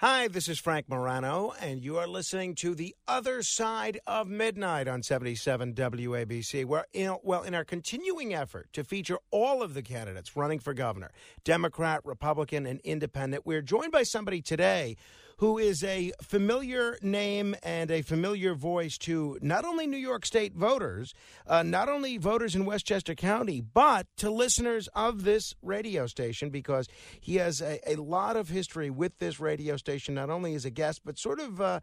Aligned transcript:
Hi, 0.00 0.28
this 0.28 0.46
is 0.46 0.58
Frank 0.58 0.90
Morano, 0.90 1.54
and 1.58 1.82
you 1.82 1.96
are 1.96 2.06
listening 2.06 2.54
to 2.56 2.74
The 2.74 2.94
Other 3.08 3.42
Side 3.42 3.98
of 4.06 4.28
Midnight 4.28 4.88
on 4.88 5.02
77 5.02 5.72
WABC. 5.72 6.66
Where, 6.66 6.84
in, 6.92 7.16
well, 7.22 7.42
in 7.42 7.54
our 7.54 7.64
continuing 7.64 8.34
effort 8.34 8.70
to 8.74 8.84
feature 8.84 9.18
all 9.30 9.62
of 9.62 9.72
the 9.72 9.80
candidates 9.80 10.36
running 10.36 10.58
for 10.58 10.74
governor, 10.74 11.12
Democrat, 11.44 12.02
Republican, 12.04 12.66
and 12.66 12.78
Independent, 12.80 13.46
we're 13.46 13.62
joined 13.62 13.90
by 13.90 14.02
somebody 14.02 14.42
today 14.42 14.96
who 15.38 15.58
is 15.58 15.84
a 15.84 16.12
familiar 16.22 16.98
name 17.02 17.54
and 17.62 17.90
a 17.90 18.00
familiar 18.00 18.54
voice 18.54 18.96
to 18.96 19.38
not 19.42 19.64
only 19.64 19.86
New 19.86 19.98
York 19.98 20.24
State 20.24 20.54
voters, 20.54 21.12
uh, 21.46 21.62
not 21.62 21.88
only 21.88 22.16
voters 22.16 22.54
in 22.54 22.64
Westchester 22.64 23.14
County, 23.14 23.60
but 23.60 24.06
to 24.16 24.30
listeners 24.30 24.88
of 24.94 25.24
this 25.24 25.54
radio 25.60 26.06
station 26.06 26.48
because 26.48 26.88
he 27.20 27.36
has 27.36 27.60
a, 27.60 27.78
a 27.86 27.96
lot 27.96 28.36
of 28.36 28.48
history 28.48 28.88
with 28.88 29.18
this 29.18 29.38
radio 29.38 29.76
station, 29.76 30.14
not 30.14 30.30
only 30.30 30.54
as 30.54 30.64
a 30.64 30.70
guest, 30.70 31.02
but 31.04 31.18
sort 31.18 31.38
of 31.38 31.60
uh, 31.60 31.80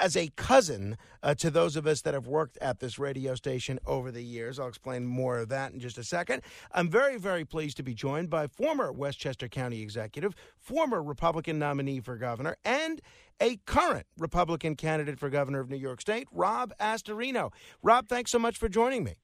as 0.00 0.16
a 0.16 0.28
cousin 0.34 0.96
uh, 1.22 1.34
to 1.34 1.50
those 1.50 1.76
of 1.76 1.86
us 1.86 2.00
that 2.02 2.14
have 2.14 2.26
worked 2.26 2.58
at 2.58 2.80
this 2.80 2.98
radio 2.98 3.36
station 3.36 3.78
over 3.86 4.10
the 4.10 4.22
years. 4.24 4.58
I'll 4.58 4.68
explain 4.68 5.06
more 5.06 5.38
of 5.38 5.50
that 5.50 5.72
in 5.72 5.78
just 5.78 5.98
a 5.98 6.04
second. 6.04 6.42
I'm 6.72 6.88
very, 6.88 7.16
very 7.16 7.44
pleased 7.44 7.76
to 7.76 7.82
be 7.84 7.94
joined 7.94 8.28
by 8.28 8.48
former 8.48 8.90
Westchester 8.90 9.46
County 9.48 9.82
executive, 9.82 10.34
former 10.58 11.00
Republican 11.02 11.58
nominee 11.60 12.00
for 12.00 12.16
governor, 12.16 12.56
and 12.64 12.87
and 12.88 13.00
a 13.40 13.56
current 13.66 14.06
Republican 14.18 14.74
candidate 14.74 15.18
for 15.18 15.28
governor 15.30 15.60
of 15.60 15.70
New 15.70 15.76
York 15.76 16.00
State, 16.00 16.26
Rob 16.32 16.72
Astorino. 16.80 17.52
Rob, 17.82 18.08
thanks 18.08 18.30
so 18.30 18.38
much 18.38 18.56
for 18.56 18.68
joining 18.68 19.04
me. 19.04 19.14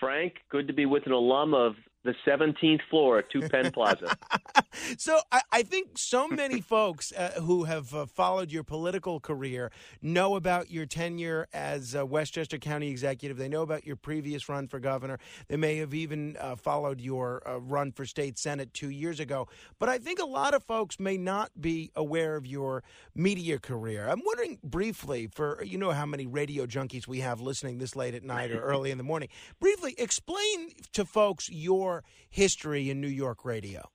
Frank, 0.00 0.34
good 0.50 0.66
to 0.66 0.72
be 0.72 0.86
with 0.86 1.06
an 1.06 1.12
alum 1.12 1.54
of 1.54 1.74
the 2.06 2.14
17th 2.26 2.80
floor 2.88 3.18
at 3.18 3.30
Two 3.30 3.42
Penn 3.42 3.70
Plaza. 3.72 4.16
so 4.98 5.18
I, 5.32 5.42
I, 5.52 5.62
think 5.62 5.98
so 5.98 6.28
many 6.28 6.60
folks 6.76 7.12
uh, 7.12 7.40
who 7.42 7.64
have 7.64 7.92
uh, 7.94 8.06
followed 8.06 8.52
your 8.52 8.62
political 8.62 9.20
career 9.20 9.70
know 10.00 10.36
about 10.36 10.70
your 10.70 10.86
tenure 10.86 11.48
as 11.52 11.94
uh, 11.94 12.06
Westchester 12.06 12.58
County 12.58 12.88
executive. 12.88 13.36
They 13.36 13.48
know 13.48 13.62
about 13.62 13.84
your 13.84 13.96
previous 13.96 14.48
run 14.48 14.68
for 14.68 14.78
governor. 14.78 15.18
They 15.48 15.56
may 15.56 15.76
have 15.76 15.92
even 15.92 16.36
uh, 16.40 16.56
followed 16.56 17.00
your 17.00 17.42
uh, 17.46 17.58
run 17.58 17.92
for 17.92 18.06
state 18.06 18.38
senate 18.38 18.72
two 18.72 18.90
years 18.90 19.20
ago. 19.20 19.48
But 19.78 19.88
I 19.88 19.98
think 19.98 20.20
a 20.20 20.26
lot 20.26 20.54
of 20.54 20.62
folks 20.62 21.00
may 21.00 21.18
not 21.18 21.50
be 21.60 21.90
aware 21.96 22.36
of 22.36 22.46
your 22.46 22.84
media 23.14 23.58
career. 23.58 24.08
I'm 24.08 24.22
wondering 24.24 24.58
briefly 24.62 25.26
for 25.26 25.62
you 25.64 25.78
know 25.78 25.90
how 25.90 26.06
many 26.06 26.26
radio 26.26 26.66
junkies 26.66 27.08
we 27.08 27.20
have 27.20 27.40
listening 27.40 27.78
this 27.78 27.96
late 27.96 28.14
at 28.14 28.22
night 28.22 28.52
or 28.52 28.60
early 28.60 28.90
in 28.90 28.98
the 28.98 29.04
morning. 29.04 29.28
Briefly 29.60 29.94
explain 29.98 30.70
to 30.92 31.04
folks 31.04 31.50
your 31.50 31.95
history 32.30 32.90
in 32.90 33.00
New 33.00 33.08
York 33.08 33.44
radio? 33.44 33.88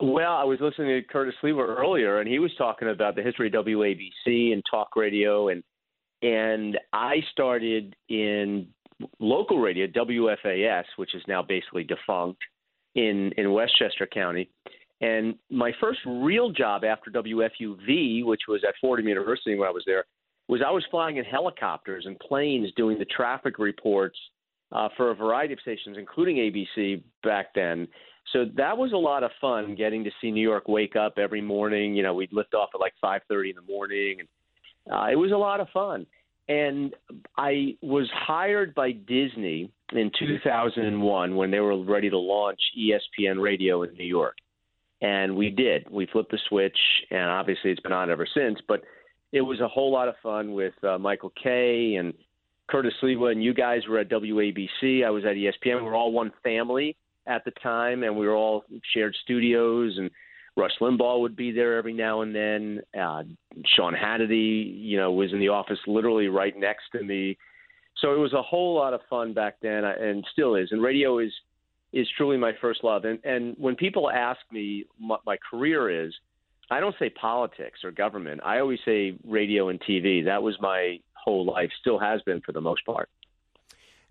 Well, 0.00 0.32
I 0.32 0.44
was 0.44 0.58
listening 0.60 0.88
to 0.88 1.02
Curtis 1.06 1.34
Sliwa 1.42 1.78
earlier, 1.78 2.20
and 2.20 2.28
he 2.28 2.38
was 2.38 2.50
talking 2.56 2.88
about 2.88 3.16
the 3.16 3.22
history 3.22 3.48
of 3.48 3.52
WABC 3.52 4.52
and 4.52 4.62
talk 4.70 4.96
radio, 4.96 5.48
and 5.48 5.62
and 6.22 6.78
I 6.92 7.16
started 7.32 7.96
in 8.08 8.68
local 9.18 9.58
radio, 9.58 9.86
WFAS, 9.86 10.84
which 10.96 11.14
is 11.14 11.22
now 11.28 11.42
basically 11.42 11.84
defunct 11.84 12.40
in 12.94 13.32
in 13.36 13.52
Westchester 13.52 14.06
County. 14.06 14.50
And 15.02 15.34
my 15.50 15.72
first 15.80 16.00
real 16.06 16.50
job 16.50 16.84
after 16.84 17.10
WFUV, 17.10 18.24
which 18.24 18.42
was 18.48 18.62
at 18.66 18.74
Fordham 18.80 19.08
University 19.08 19.54
when 19.54 19.68
I 19.68 19.72
was 19.72 19.82
there, 19.86 20.04
was 20.48 20.60
I 20.66 20.70
was 20.70 20.84
flying 20.90 21.18
in 21.18 21.24
helicopters 21.24 22.04
and 22.06 22.18
planes 22.18 22.70
doing 22.76 22.98
the 22.98 23.06
traffic 23.06 23.58
reports 23.58 24.18
uh, 24.72 24.88
for 24.96 25.10
a 25.10 25.14
variety 25.14 25.52
of 25.52 25.60
stations, 25.60 25.96
including 25.98 26.36
ABC 26.36 27.02
back 27.22 27.54
then. 27.54 27.88
So 28.32 28.44
that 28.56 28.76
was 28.76 28.92
a 28.92 28.96
lot 28.96 29.24
of 29.24 29.30
fun 29.40 29.74
getting 29.74 30.04
to 30.04 30.10
see 30.20 30.30
New 30.30 30.46
York 30.46 30.68
wake 30.68 30.94
up 30.94 31.18
every 31.18 31.40
morning. 31.40 31.94
You 31.94 32.02
know, 32.02 32.14
we'd 32.14 32.32
lift 32.32 32.54
off 32.54 32.70
at 32.74 32.80
like 32.80 32.94
5:30 33.02 33.50
in 33.50 33.56
the 33.56 33.62
morning, 33.62 34.18
and 34.20 34.28
uh, 34.92 35.06
it 35.10 35.16
was 35.16 35.32
a 35.32 35.36
lot 35.36 35.60
of 35.60 35.68
fun. 35.70 36.06
And 36.48 36.94
I 37.36 37.76
was 37.80 38.08
hired 38.12 38.74
by 38.74 38.92
Disney 38.92 39.70
in 39.92 40.10
2001 40.18 41.36
when 41.36 41.50
they 41.50 41.60
were 41.60 41.82
ready 41.82 42.10
to 42.10 42.18
launch 42.18 42.58
ESPN 42.76 43.40
Radio 43.40 43.82
in 43.82 43.94
New 43.94 44.04
York. 44.04 44.36
And 45.00 45.36
we 45.36 45.50
did. 45.50 45.88
We 45.90 46.06
flipped 46.06 46.30
the 46.30 46.38
switch, 46.48 46.76
and 47.10 47.30
obviously 47.30 47.70
it's 47.70 47.80
been 47.80 47.92
on 47.92 48.10
ever 48.10 48.26
since. 48.34 48.58
But 48.66 48.82
it 49.32 49.40
was 49.40 49.60
a 49.60 49.68
whole 49.68 49.92
lot 49.92 50.08
of 50.08 50.14
fun 50.22 50.52
with 50.52 50.74
uh, 50.84 50.98
Michael 50.98 51.32
Kay 51.42 51.94
and 51.94 52.12
Curtis 52.70 52.94
Sliwa 53.02 53.32
and 53.32 53.42
you 53.42 53.52
guys 53.52 53.82
were 53.88 53.98
at 53.98 54.08
WABC. 54.08 55.04
I 55.04 55.10
was 55.10 55.24
at 55.24 55.36
ESPN. 55.36 55.76
We 55.78 55.82
were 55.82 55.96
all 55.96 56.12
one 56.12 56.32
family 56.42 56.96
at 57.26 57.44
the 57.44 57.50
time, 57.62 58.02
and 58.02 58.16
we 58.16 58.26
were 58.26 58.34
all 58.34 58.64
shared 58.94 59.16
studios. 59.22 59.94
And 59.98 60.10
Rush 60.56 60.72
Limbaugh 60.80 61.20
would 61.20 61.36
be 61.36 61.52
there 61.52 61.76
every 61.76 61.92
now 61.92 62.22
and 62.22 62.34
then. 62.34 62.80
Uh, 62.98 63.22
Sean 63.76 63.94
Hannity, 63.94 64.72
you 64.80 64.96
know, 64.96 65.12
was 65.12 65.32
in 65.32 65.40
the 65.40 65.48
office 65.48 65.78
literally 65.86 66.28
right 66.28 66.56
next 66.56 66.84
to 66.92 67.02
me. 67.02 67.36
So 67.98 68.14
it 68.14 68.18
was 68.18 68.32
a 68.32 68.42
whole 68.42 68.74
lot 68.74 68.94
of 68.94 69.00
fun 69.10 69.34
back 69.34 69.56
then, 69.60 69.84
uh, 69.84 69.94
and 70.00 70.24
still 70.32 70.54
is. 70.54 70.68
And 70.72 70.82
radio 70.82 71.18
is 71.18 71.32
is 71.92 72.06
truly 72.16 72.36
my 72.36 72.52
first 72.60 72.84
love. 72.84 73.04
And 73.04 73.18
and 73.24 73.56
when 73.58 73.74
people 73.76 74.10
ask 74.10 74.40
me 74.52 74.84
what 74.98 75.20
my 75.26 75.36
career 75.50 76.04
is, 76.04 76.14
I 76.70 76.80
don't 76.80 76.94
say 76.98 77.10
politics 77.10 77.80
or 77.82 77.90
government. 77.90 78.40
I 78.44 78.60
always 78.60 78.78
say 78.84 79.14
radio 79.26 79.68
and 79.68 79.80
TV. 79.80 80.24
That 80.24 80.42
was 80.42 80.56
my 80.60 81.00
whole 81.24 81.44
life, 81.44 81.70
still 81.80 81.98
has 81.98 82.20
been 82.22 82.40
for 82.40 82.52
the 82.52 82.60
most 82.60 82.84
part. 82.84 83.08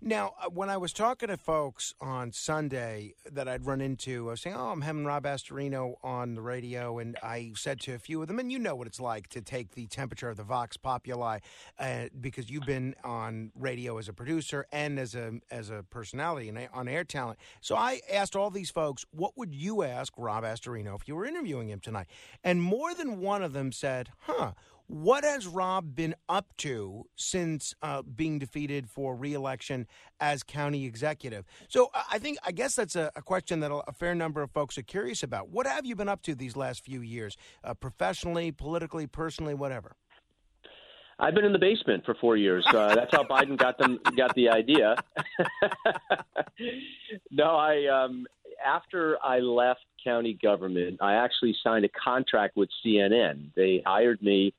Now, 0.02 0.32
uh, 0.40 0.48
when 0.48 0.70
I 0.70 0.78
was 0.78 0.94
talking 0.94 1.28
to 1.28 1.36
folks 1.36 1.92
on 2.00 2.32
Sunday 2.32 3.12
that 3.30 3.46
I'd 3.48 3.66
run 3.66 3.82
into, 3.82 4.28
I 4.28 4.30
was 4.30 4.40
saying, 4.40 4.56
"Oh, 4.56 4.70
I'm 4.70 4.80
having 4.80 5.04
Rob 5.04 5.24
Astorino 5.24 5.96
on 6.02 6.34
the 6.34 6.40
radio," 6.40 6.98
and 6.98 7.18
I 7.22 7.52
said 7.54 7.80
to 7.80 7.92
a 7.92 7.98
few 7.98 8.22
of 8.22 8.28
them, 8.28 8.38
and 8.38 8.50
you 8.50 8.58
know 8.58 8.74
what 8.74 8.86
it's 8.86 8.98
like 8.98 9.28
to 9.28 9.42
take 9.42 9.72
the 9.72 9.86
temperature 9.88 10.30
of 10.30 10.38
the 10.38 10.42
Vox 10.42 10.78
Populi, 10.78 11.40
uh, 11.78 12.06
because 12.18 12.48
you've 12.48 12.64
been 12.64 12.94
on 13.04 13.52
radio 13.54 13.98
as 13.98 14.08
a 14.08 14.14
producer 14.14 14.66
and 14.72 14.98
as 14.98 15.14
a 15.14 15.38
as 15.50 15.68
a 15.68 15.82
personality 15.90 16.48
and 16.48 16.66
on 16.72 16.88
air 16.88 17.04
talent. 17.04 17.38
So 17.60 17.76
I 17.76 18.00
asked 18.10 18.34
all 18.34 18.48
these 18.48 18.70
folks, 18.70 19.04
"What 19.10 19.36
would 19.36 19.54
you 19.54 19.82
ask 19.82 20.14
Rob 20.16 20.44
Astorino 20.44 20.98
if 20.98 21.08
you 21.08 21.14
were 21.14 21.26
interviewing 21.26 21.68
him 21.68 21.80
tonight?" 21.80 22.06
And 22.42 22.62
more 22.62 22.94
than 22.94 23.20
one 23.20 23.42
of 23.42 23.52
them 23.52 23.70
said, 23.70 24.08
"Huh." 24.20 24.52
What 24.90 25.22
has 25.22 25.46
Rob 25.46 25.94
been 25.94 26.16
up 26.28 26.46
to 26.58 27.04
since 27.14 27.76
uh, 27.80 28.02
being 28.02 28.40
defeated 28.40 28.90
for 28.90 29.14
reelection 29.14 29.86
as 30.18 30.42
county 30.42 30.84
executive? 30.84 31.44
So 31.68 31.90
I 32.10 32.18
think, 32.18 32.38
I 32.44 32.50
guess 32.50 32.74
that's 32.74 32.96
a, 32.96 33.12
a, 33.14 33.22
question 33.22 33.60
that 33.60 33.70
a 33.70 33.92
fair 33.92 34.16
number 34.16 34.42
of 34.42 34.50
folks 34.50 34.76
are 34.78 34.82
curious 34.82 35.22
about. 35.22 35.48
What 35.48 35.68
have 35.68 35.86
you 35.86 35.94
been 35.94 36.08
up 36.08 36.22
to 36.22 36.34
these 36.34 36.56
last 36.56 36.84
few 36.84 37.02
years, 37.02 37.36
uh, 37.62 37.72
professionally, 37.74 38.50
politically, 38.50 39.06
personally, 39.06 39.54
whatever? 39.54 39.94
I've 41.20 41.36
been 41.36 41.44
in 41.44 41.52
the 41.52 41.60
basement 41.60 42.04
for 42.04 42.16
four 42.20 42.36
years. 42.36 42.66
Uh, 42.66 42.92
that's 42.92 43.14
how 43.14 43.22
Biden 43.30 43.56
got 43.56 43.78
them 43.78 44.00
got 44.16 44.34
the 44.34 44.48
idea. 44.48 44.96
no, 47.30 47.54
I 47.54 47.86
um, 47.86 48.26
after 48.66 49.18
I 49.22 49.38
left 49.38 49.84
county 50.02 50.36
government, 50.42 50.98
I 51.00 51.14
actually 51.14 51.54
signed 51.62 51.84
a 51.84 51.90
contract 51.90 52.56
with 52.56 52.68
CNN. 52.84 53.50
They 53.54 53.84
hired 53.86 54.20
me 54.20 54.52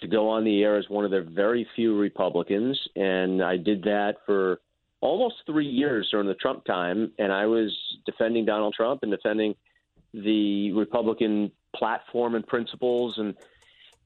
to 0.00 0.06
go 0.08 0.28
on 0.28 0.44
the 0.44 0.62
air 0.62 0.76
as 0.76 0.88
one 0.88 1.04
of 1.04 1.10
their 1.10 1.24
very 1.24 1.66
few 1.74 1.98
Republicans, 1.98 2.78
and 2.96 3.42
I 3.42 3.56
did 3.56 3.82
that 3.82 4.16
for 4.26 4.60
almost 5.00 5.36
three 5.46 5.66
years 5.66 6.08
during 6.10 6.26
the 6.26 6.34
Trump 6.34 6.64
time, 6.64 7.12
and 7.18 7.32
I 7.32 7.46
was 7.46 7.76
defending 8.06 8.44
Donald 8.44 8.74
Trump 8.74 9.02
and 9.02 9.10
defending 9.10 9.54
the 10.12 10.72
Republican 10.72 11.52
platform 11.74 12.34
and 12.34 12.46
principles, 12.46 13.18
and 13.18 13.34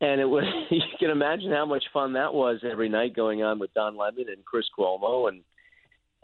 and 0.01 0.21
it 0.21 0.29
was 0.29 0.45
you 0.71 0.81
can 0.99 1.11
imagine 1.11 1.51
how 1.51 1.67
much 1.67 1.85
fun 1.93 2.15
that 2.15 2.35
was 2.35 2.61
every 2.71 2.89
night 2.89 3.15
going 3.15 3.43
on 3.43 3.59
with 3.59 3.73
Don 3.75 3.97
Lemon 3.97 4.27
and 4.29 4.45
Chris 4.45 4.67
Cuomo 4.77 5.29
and 5.29 5.43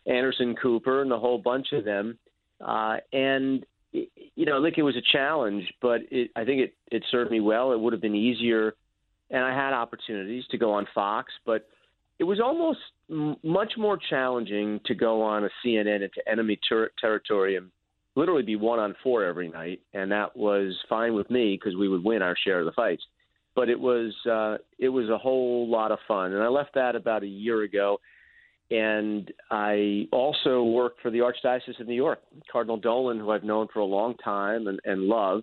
Anderson 0.06 0.54
Cooper 0.56 1.02
and 1.02 1.12
a 1.12 1.18
whole 1.18 1.38
bunch 1.38 1.72
of 1.72 1.84
them, 1.84 2.18
uh, 2.60 2.96
and 3.12 3.64
you 3.92 4.44
know, 4.44 4.60
I 4.60 4.62
think 4.62 4.78
it 4.78 4.82
was 4.82 4.96
a 4.96 5.12
challenge, 5.12 5.64
but 5.80 6.02
it, 6.10 6.30
I 6.36 6.44
think 6.44 6.60
it 6.60 6.74
it 6.90 7.04
served 7.10 7.30
me 7.30 7.40
well. 7.40 7.72
It 7.72 7.80
would 7.80 7.92
have 7.92 8.02
been 8.02 8.14
easier 8.14 8.74
and 9.30 9.44
I 9.44 9.54
had 9.54 9.72
opportunities 9.72 10.44
to 10.50 10.58
go 10.58 10.72
on 10.72 10.86
Fox, 10.94 11.32
but 11.44 11.66
it 12.18 12.24
was 12.24 12.40
almost 12.40 12.80
m- 13.10 13.36
much 13.42 13.72
more 13.76 13.98
challenging 14.10 14.80
to 14.86 14.94
go 14.94 15.22
on 15.22 15.44
a 15.44 15.48
CNN 15.64 16.02
into 16.02 16.20
enemy 16.26 16.58
ter- 16.68 16.90
territory 17.00 17.56
and 17.56 17.70
literally 18.16 18.42
be 18.42 18.56
one 18.56 18.78
on 18.78 18.94
four 19.02 19.24
every 19.24 19.48
night, 19.48 19.80
and 19.94 20.10
that 20.10 20.36
was 20.36 20.76
fine 20.88 21.14
with 21.14 21.30
me 21.30 21.56
because 21.58 21.76
we 21.76 21.88
would 21.88 22.02
win 22.02 22.22
our 22.22 22.36
share 22.44 22.60
of 22.60 22.66
the 22.66 22.72
fights. 22.72 23.02
But 23.54 23.68
it 23.68 23.78
was 23.78 24.14
uh, 24.30 24.58
it 24.78 24.88
was 24.88 25.08
a 25.08 25.18
whole 25.18 25.68
lot 25.68 25.92
of 25.92 25.98
fun, 26.06 26.32
and 26.32 26.42
I 26.42 26.48
left 26.48 26.74
that 26.74 26.96
about 26.96 27.22
a 27.22 27.28
year 27.28 27.62
ago. 27.62 27.98
And 28.70 29.32
I 29.50 30.08
also 30.12 30.62
worked 30.62 31.00
for 31.00 31.10
the 31.10 31.20
Archdiocese 31.20 31.80
of 31.80 31.86
New 31.86 31.94
York. 31.94 32.20
Cardinal 32.52 32.76
Dolan, 32.76 33.18
who 33.18 33.30
I've 33.30 33.42
known 33.42 33.66
for 33.72 33.80
a 33.80 33.84
long 33.84 34.14
time 34.16 34.66
and, 34.66 34.78
and 34.84 35.04
love, 35.04 35.42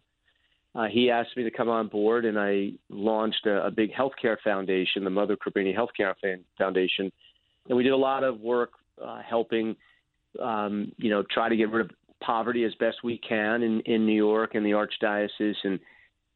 uh, 0.75 0.87
he 0.91 1.09
asked 1.09 1.37
me 1.37 1.43
to 1.43 1.51
come 1.51 1.69
on 1.69 1.87
board, 1.87 2.25
and 2.25 2.37
I 2.37 2.71
launched 2.89 3.45
a, 3.45 3.65
a 3.65 3.71
big 3.71 3.91
healthcare 3.93 4.35
foundation, 4.43 5.03
the 5.03 5.09
Mother 5.09 5.37
Cabrini 5.37 5.73
Healthcare 5.75 6.13
Foundation, 6.57 7.11
and 7.69 7.77
we 7.77 7.83
did 7.83 7.93
a 7.93 7.97
lot 7.97 8.23
of 8.23 8.41
work 8.41 8.71
uh, 9.03 9.21
helping, 9.27 9.75
um, 10.41 10.91
you 10.97 11.09
know, 11.09 11.23
try 11.31 11.47
to 11.47 11.55
get 11.55 11.71
rid 11.71 11.85
of 11.85 11.91
poverty 12.21 12.65
as 12.65 12.73
best 12.75 12.97
we 13.03 13.17
can 13.17 13.63
in, 13.63 13.79
in 13.81 14.05
New 14.05 14.15
York 14.15 14.55
and 14.55 14.65
the 14.65 14.71
Archdiocese, 14.71 15.55
and 15.63 15.79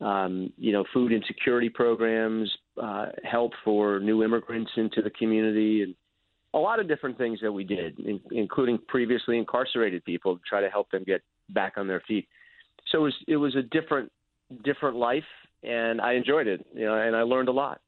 um, 0.02 0.54
you 0.58 0.72
know, 0.72 0.86
food 0.94 1.12
insecurity 1.12 1.68
programs, 1.68 2.50
uh, 2.82 3.08
help 3.26 3.52
for 3.66 4.00
new 4.00 4.24
immigrants 4.24 4.72
into 4.78 5.02
the 5.02 5.10
community, 5.10 5.84
and 5.84 5.94
a 6.54 6.58
lot 6.58 6.80
of 6.80 6.88
different 6.88 7.18
things 7.18 7.40
that 7.42 7.52
we 7.52 7.66
did, 7.66 8.00
in, 8.00 8.22
including 8.32 8.80
previously 8.88 9.38
incarcerated 9.38 10.04
people, 10.06 10.38
to 10.38 10.42
try 10.48 10.62
to 10.62 10.70
help 10.70 10.90
them 10.92 11.04
get 11.06 11.22
back 11.50 11.74
on 11.76 11.86
their 11.88 12.02
feet. 12.08 12.26
So 12.90 13.00
it 13.00 13.02
was 13.02 13.14
it 13.28 13.36
was 13.36 13.56
a 13.58 13.62
different 13.64 14.10
different 14.64 14.96
life, 14.96 15.24
and 15.64 16.02
I 16.02 16.14
enjoyed 16.14 16.48
it, 16.48 16.66
you 16.74 16.86
know, 16.86 16.96
and 16.96 17.16
I 17.16 17.22
learned 17.22 17.50
a 17.50 17.54
lot. 17.54 17.82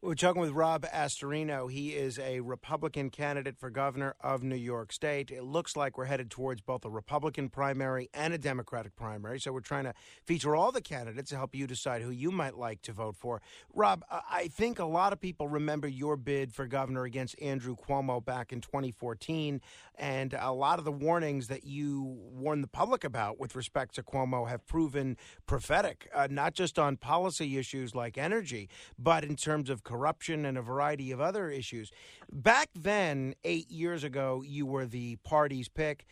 We're 0.00 0.14
talking 0.14 0.40
with 0.40 0.52
Rob 0.52 0.86
Astorino. 0.94 1.68
He 1.68 1.88
is 1.88 2.20
a 2.20 2.38
Republican 2.38 3.10
candidate 3.10 3.58
for 3.58 3.68
governor 3.68 4.14
of 4.20 4.44
New 4.44 4.54
York 4.54 4.92
State. 4.92 5.32
It 5.32 5.42
looks 5.42 5.74
like 5.74 5.98
we're 5.98 6.04
headed 6.04 6.30
towards 6.30 6.60
both 6.60 6.84
a 6.84 6.88
Republican 6.88 7.48
primary 7.48 8.08
and 8.14 8.32
a 8.32 8.38
Democratic 8.38 8.94
primary. 8.94 9.40
So 9.40 9.52
we're 9.52 9.58
trying 9.58 9.84
to 9.84 9.94
feature 10.24 10.54
all 10.54 10.70
the 10.70 10.80
candidates 10.80 11.30
to 11.30 11.36
help 11.36 11.52
you 11.52 11.66
decide 11.66 12.02
who 12.02 12.10
you 12.10 12.30
might 12.30 12.56
like 12.56 12.80
to 12.82 12.92
vote 12.92 13.16
for. 13.16 13.42
Rob, 13.74 14.04
I 14.08 14.46
think 14.46 14.78
a 14.78 14.84
lot 14.84 15.12
of 15.12 15.20
people 15.20 15.48
remember 15.48 15.88
your 15.88 16.16
bid 16.16 16.54
for 16.54 16.68
governor 16.68 17.02
against 17.02 17.34
Andrew 17.42 17.74
Cuomo 17.74 18.24
back 18.24 18.52
in 18.52 18.60
2014. 18.60 19.60
And 19.96 20.32
a 20.38 20.52
lot 20.52 20.78
of 20.78 20.84
the 20.84 20.92
warnings 20.92 21.48
that 21.48 21.64
you 21.64 22.04
warned 22.04 22.62
the 22.62 22.68
public 22.68 23.02
about 23.02 23.40
with 23.40 23.56
respect 23.56 23.96
to 23.96 24.04
Cuomo 24.04 24.48
have 24.48 24.64
proven 24.64 25.16
prophetic, 25.46 26.08
uh, 26.14 26.28
not 26.30 26.54
just 26.54 26.78
on 26.78 26.96
policy 26.96 27.58
issues 27.58 27.96
like 27.96 28.16
energy, 28.16 28.68
but 28.96 29.24
in 29.24 29.34
terms 29.34 29.68
of 29.68 29.82
corruption 29.88 30.44
and 30.44 30.58
a 30.58 30.62
variety 30.62 31.10
of 31.10 31.20
other 31.20 31.48
issues. 31.48 31.90
Back 32.30 32.68
then, 32.74 33.34
eight 33.42 33.70
years 33.70 34.04
ago, 34.04 34.42
you 34.46 34.66
were 34.66 34.84
the 34.84 35.16
party's 35.24 35.68
pick. 35.70 36.04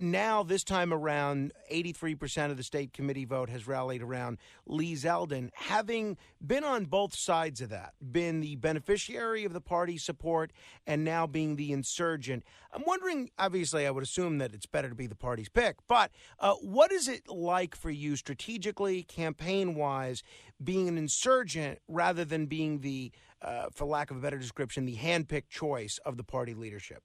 Now, 0.00 0.42
this 0.42 0.64
time 0.64 0.92
around, 0.92 1.52
83% 1.72 2.50
of 2.50 2.56
the 2.56 2.64
state 2.64 2.92
committee 2.92 3.24
vote 3.24 3.48
has 3.48 3.68
rallied 3.68 4.02
around 4.02 4.38
Lee 4.66 4.94
Zeldin. 4.94 5.50
Having 5.54 6.16
been 6.44 6.64
on 6.64 6.86
both 6.86 7.14
sides 7.14 7.60
of 7.60 7.68
that, 7.70 7.94
been 8.00 8.40
the 8.40 8.56
beneficiary 8.56 9.44
of 9.44 9.52
the 9.52 9.60
party's 9.60 10.02
support, 10.02 10.52
and 10.84 11.04
now 11.04 11.28
being 11.28 11.54
the 11.54 11.70
insurgent, 11.70 12.42
I'm 12.72 12.82
wondering 12.84 13.30
obviously, 13.38 13.86
I 13.86 13.92
would 13.92 14.02
assume 14.02 14.38
that 14.38 14.52
it's 14.52 14.66
better 14.66 14.88
to 14.88 14.96
be 14.96 15.06
the 15.06 15.14
party's 15.14 15.48
pick, 15.48 15.76
but 15.86 16.10
uh, 16.40 16.54
what 16.54 16.90
is 16.90 17.06
it 17.06 17.28
like 17.28 17.76
for 17.76 17.90
you 17.90 18.16
strategically, 18.16 19.04
campaign 19.04 19.76
wise, 19.76 20.24
being 20.62 20.88
an 20.88 20.98
insurgent 20.98 21.78
rather 21.86 22.24
than 22.24 22.46
being 22.46 22.80
the, 22.80 23.12
uh, 23.40 23.66
for 23.72 23.84
lack 23.84 24.10
of 24.10 24.16
a 24.16 24.20
better 24.20 24.38
description, 24.38 24.86
the 24.86 24.96
handpicked 24.96 25.50
choice 25.50 25.98
of 26.04 26.16
the 26.16 26.24
party 26.24 26.52
leadership? 26.52 27.04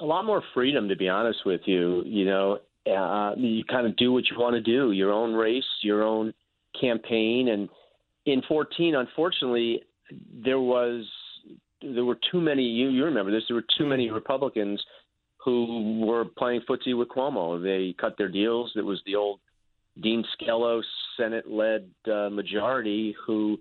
A 0.00 0.04
lot 0.04 0.24
more 0.24 0.42
freedom, 0.54 0.88
to 0.88 0.96
be 0.96 1.08
honest 1.08 1.40
with 1.44 1.60
you. 1.66 2.02
You 2.04 2.24
know, 2.24 2.58
uh, 2.86 3.34
you 3.36 3.64
kind 3.64 3.86
of 3.86 3.96
do 3.96 4.12
what 4.12 4.24
you 4.30 4.38
want 4.38 4.54
to 4.54 4.60
do, 4.60 4.92
your 4.92 5.12
own 5.12 5.34
race, 5.34 5.64
your 5.82 6.02
own 6.02 6.32
campaign. 6.80 7.48
And 7.48 7.68
in 8.26 8.42
14, 8.48 8.94
unfortunately, 8.94 9.82
there 10.44 10.60
was 10.60 11.04
there 11.82 12.04
were 12.04 12.18
too 12.30 12.40
many. 12.40 12.62
You, 12.62 12.88
you 12.88 13.04
remember 13.04 13.30
this? 13.30 13.44
There 13.48 13.56
were 13.56 13.64
too 13.78 13.86
many 13.86 14.10
Republicans 14.10 14.82
who 15.44 16.04
were 16.04 16.24
playing 16.24 16.62
footsie 16.68 16.96
with 16.96 17.08
Cuomo. 17.08 17.62
They 17.62 17.94
cut 17.98 18.16
their 18.18 18.28
deals. 18.28 18.72
It 18.76 18.84
was 18.84 19.00
the 19.06 19.16
old 19.16 19.40
Dean 20.02 20.24
Skelos 20.36 20.82
Senate-led 21.16 21.90
uh, 22.10 22.28
majority 22.30 23.14
who 23.26 23.58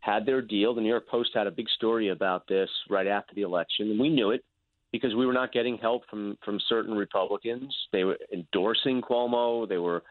had 0.00 0.26
their 0.26 0.42
deal. 0.42 0.74
The 0.74 0.80
New 0.80 0.88
York 0.88 1.08
Post 1.08 1.30
had 1.34 1.46
a 1.46 1.50
big 1.50 1.68
story 1.76 2.08
about 2.08 2.48
this 2.48 2.68
right 2.88 3.06
after 3.06 3.34
the 3.34 3.42
election, 3.42 3.90
and 3.90 4.00
we 4.00 4.08
knew 4.08 4.30
it 4.30 4.44
because 4.92 5.14
we 5.14 5.26
were 5.26 5.32
not 5.32 5.52
getting 5.52 5.78
help 5.78 6.02
from 6.08 6.36
from 6.44 6.58
certain 6.68 6.94
Republicans. 6.94 7.74
They 7.92 8.04
were 8.04 8.18
endorsing 8.32 9.02
Cuomo. 9.02 9.68
They 9.68 9.78
were 9.78 10.02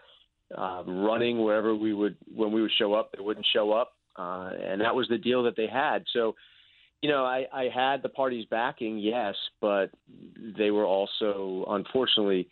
uh, 0.58 0.84
running 0.86 1.44
wherever 1.44 1.76
we 1.76 1.94
would 1.94 2.16
when 2.34 2.52
we 2.52 2.62
would 2.62 2.72
show 2.78 2.94
up. 2.94 3.12
They 3.16 3.24
wouldn't 3.24 3.46
show 3.54 3.72
up, 3.72 3.94
uh, 4.18 4.52
and 4.64 4.81
that 4.81 4.96
was 4.96 5.08
the 5.10 5.18
deal 5.18 5.44
that 5.44 5.56
they 5.56 5.68
had. 5.68 6.04
So, 6.14 6.36
you 7.02 7.10
know, 7.10 7.24
I, 7.24 7.46
I 7.54 7.70
had 7.74 8.02
the 8.02 8.10
party's 8.10 8.46
backing, 8.46 8.98
yes, 8.98 9.36
but 9.62 9.92
they 10.58 10.72
were 10.72 10.86
also 10.86 11.66
unfortunately 11.70 12.48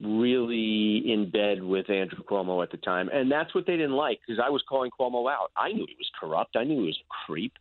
really 0.00 1.02
in 1.10 1.30
bed 1.30 1.62
with 1.62 1.88
Andrew 1.88 2.22
Cuomo 2.28 2.62
at 2.62 2.70
the 2.70 2.76
time, 2.78 3.08
and 3.12 3.30
that's 3.30 3.54
what 3.54 3.66
they 3.66 3.76
didn't 3.76 3.96
like 3.96 4.20
because 4.26 4.42
I 4.44 4.50
was 4.50 4.62
calling 4.68 4.90
Cuomo 4.98 5.30
out. 5.30 5.50
I 5.56 5.68
knew 5.68 5.86
he 5.88 5.96
was 5.98 6.10
corrupt. 6.20 6.56
I 6.56 6.64
knew 6.64 6.80
he 6.80 6.86
was 6.86 6.98
a 7.00 7.26
creep 7.26 7.52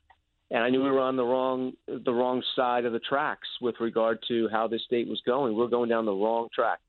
and 0.51 0.63
I 0.63 0.69
knew 0.69 0.83
we 0.83 0.91
were 0.91 0.99
on 0.99 1.15
the 1.15 1.25
wrong 1.25 1.73
the 1.87 2.13
wrong 2.13 2.43
side 2.55 2.85
of 2.85 2.93
the 2.93 2.99
tracks 2.99 3.47
with 3.61 3.75
regard 3.79 4.19
to 4.27 4.47
how 4.51 4.67
this 4.67 4.83
state 4.85 5.07
was 5.07 5.21
going. 5.25 5.55
We 5.55 5.63
are 5.63 5.67
going 5.67 5.89
down 5.89 6.05
the 6.05 6.13
wrong 6.13 6.47
track, 6.53 6.79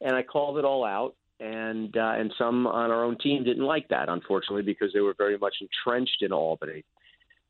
and 0.00 0.14
I 0.14 0.22
called 0.22 0.58
it 0.58 0.64
all 0.64 0.84
out. 0.84 1.14
And 1.38 1.94
uh, 1.94 2.14
and 2.16 2.32
some 2.38 2.66
on 2.66 2.90
our 2.90 3.04
own 3.04 3.18
team 3.18 3.44
didn't 3.44 3.64
like 3.64 3.88
that, 3.88 4.08
unfortunately, 4.08 4.62
because 4.62 4.92
they 4.94 5.00
were 5.00 5.14
very 5.18 5.36
much 5.36 5.56
entrenched 5.60 6.22
in 6.22 6.32
Albany. 6.32 6.82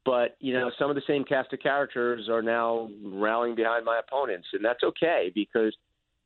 But 0.05 0.37
you 0.41 0.53
know, 0.53 0.73
some 0.79 0.91
of 0.91 0.97
the 0.97 1.03
same 1.06 1.23
cast 1.25 1.53
of 1.53 1.61
characters 1.61 2.29
are 2.29 2.43
now 2.43 2.91
rallying 3.05 3.55
behind 3.55 3.85
my 3.85 4.00
opponents, 4.00 4.49
and 4.53 4.65
that's 4.65 4.83
okay 4.83 5.31
because 5.33 5.73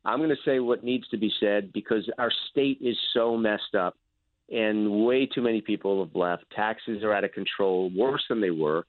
I'm 0.07 0.19
going 0.19 0.31
to 0.31 0.37
say 0.45 0.61
what 0.61 0.83
needs 0.83 1.07
to 1.09 1.19
be 1.19 1.31
said 1.39 1.71
because 1.75 2.09
our 2.19 2.33
state 2.51 2.79
is 2.81 2.97
so 3.13 3.37
messed 3.37 3.75
up, 3.79 3.95
and 4.51 5.05
way 5.05 5.27
too 5.27 5.43
many 5.43 5.61
people 5.61 6.03
have 6.03 6.15
left. 6.15 6.45
Taxes 6.57 7.03
are 7.03 7.13
out 7.13 7.25
of 7.25 7.33
control, 7.33 7.91
worse 7.95 8.25
than 8.31 8.41
they 8.41 8.51
were 8.51 8.87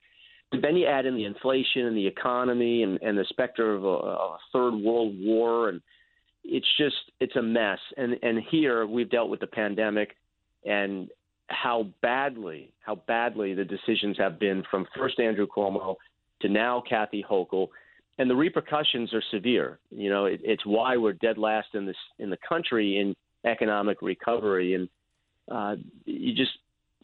then 0.51 0.75
you 0.75 0.86
add 0.86 1.06
in 1.06 1.15
the 1.15 1.25
inflation 1.25 1.86
and 1.86 1.95
the 1.95 2.06
economy 2.06 2.83
and, 2.83 3.01
and 3.01 3.18
the 3.18 3.25
specter 3.30 3.74
of 3.74 3.86
a, 3.86 3.88
a 3.88 4.38
third 4.51 4.75
world 4.75 5.15
war, 5.19 5.69
and 5.69 5.81
it's 6.44 6.68
just 6.77 6.95
it's 7.19 7.36
a 7.36 7.42
mess. 7.42 7.80
And 7.98 8.15
and 8.21 8.42
here 8.50 8.86
we've 8.86 9.09
dealt 9.09 9.30
with 9.30 9.39
the 9.39 9.48
pandemic 9.48 10.15
and 10.65 11.09
how 11.48 11.88
badly 12.01 12.74
how 12.86 12.95
badly 13.07 13.53
the 13.53 13.65
decisions 13.65 14.18
have 14.18 14.40
been 14.40 14.64
from 14.69 14.85
first 14.97 15.19
Andrew 15.19 15.47
Cuomo 15.47 15.95
to 16.42 16.49
now 16.49 16.83
Kathy 16.87 17.23
Hochul, 17.30 17.68
and 18.18 18.30
the 18.30 18.35
repercussions 18.35 19.14
are 19.14 19.23
severe. 19.31 19.80
You 19.90 20.09
know, 20.09 20.25
it, 20.25 20.42
it's 20.44 20.66
why 20.66 20.97
we're 20.97 21.14
dead 21.14 21.37
last 21.37 21.69
in 21.75 21.85
this 21.85 21.95
in 22.19 22.30
the 22.30 22.37
country 22.47 22.99
in 22.99 23.16
economic 23.49 24.02
recovery, 24.02 24.73
and 24.73 24.90
uh, 25.49 25.75
you 26.06 26.33
just 26.33 26.52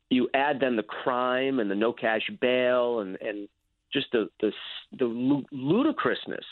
you 0.10 0.30
add 0.34 0.60
then 0.60 0.76
the 0.76 0.84
crime 0.84 1.60
and 1.60 1.70
the 1.70 1.76
no 1.76 1.92
cash 1.94 2.30
bail 2.40 3.00
and 3.00 3.18
and 3.22 3.48
just 3.92 4.08
the 4.12 4.30
the 4.42 4.52
the 5.00 5.44
ludicrousness 5.52 6.46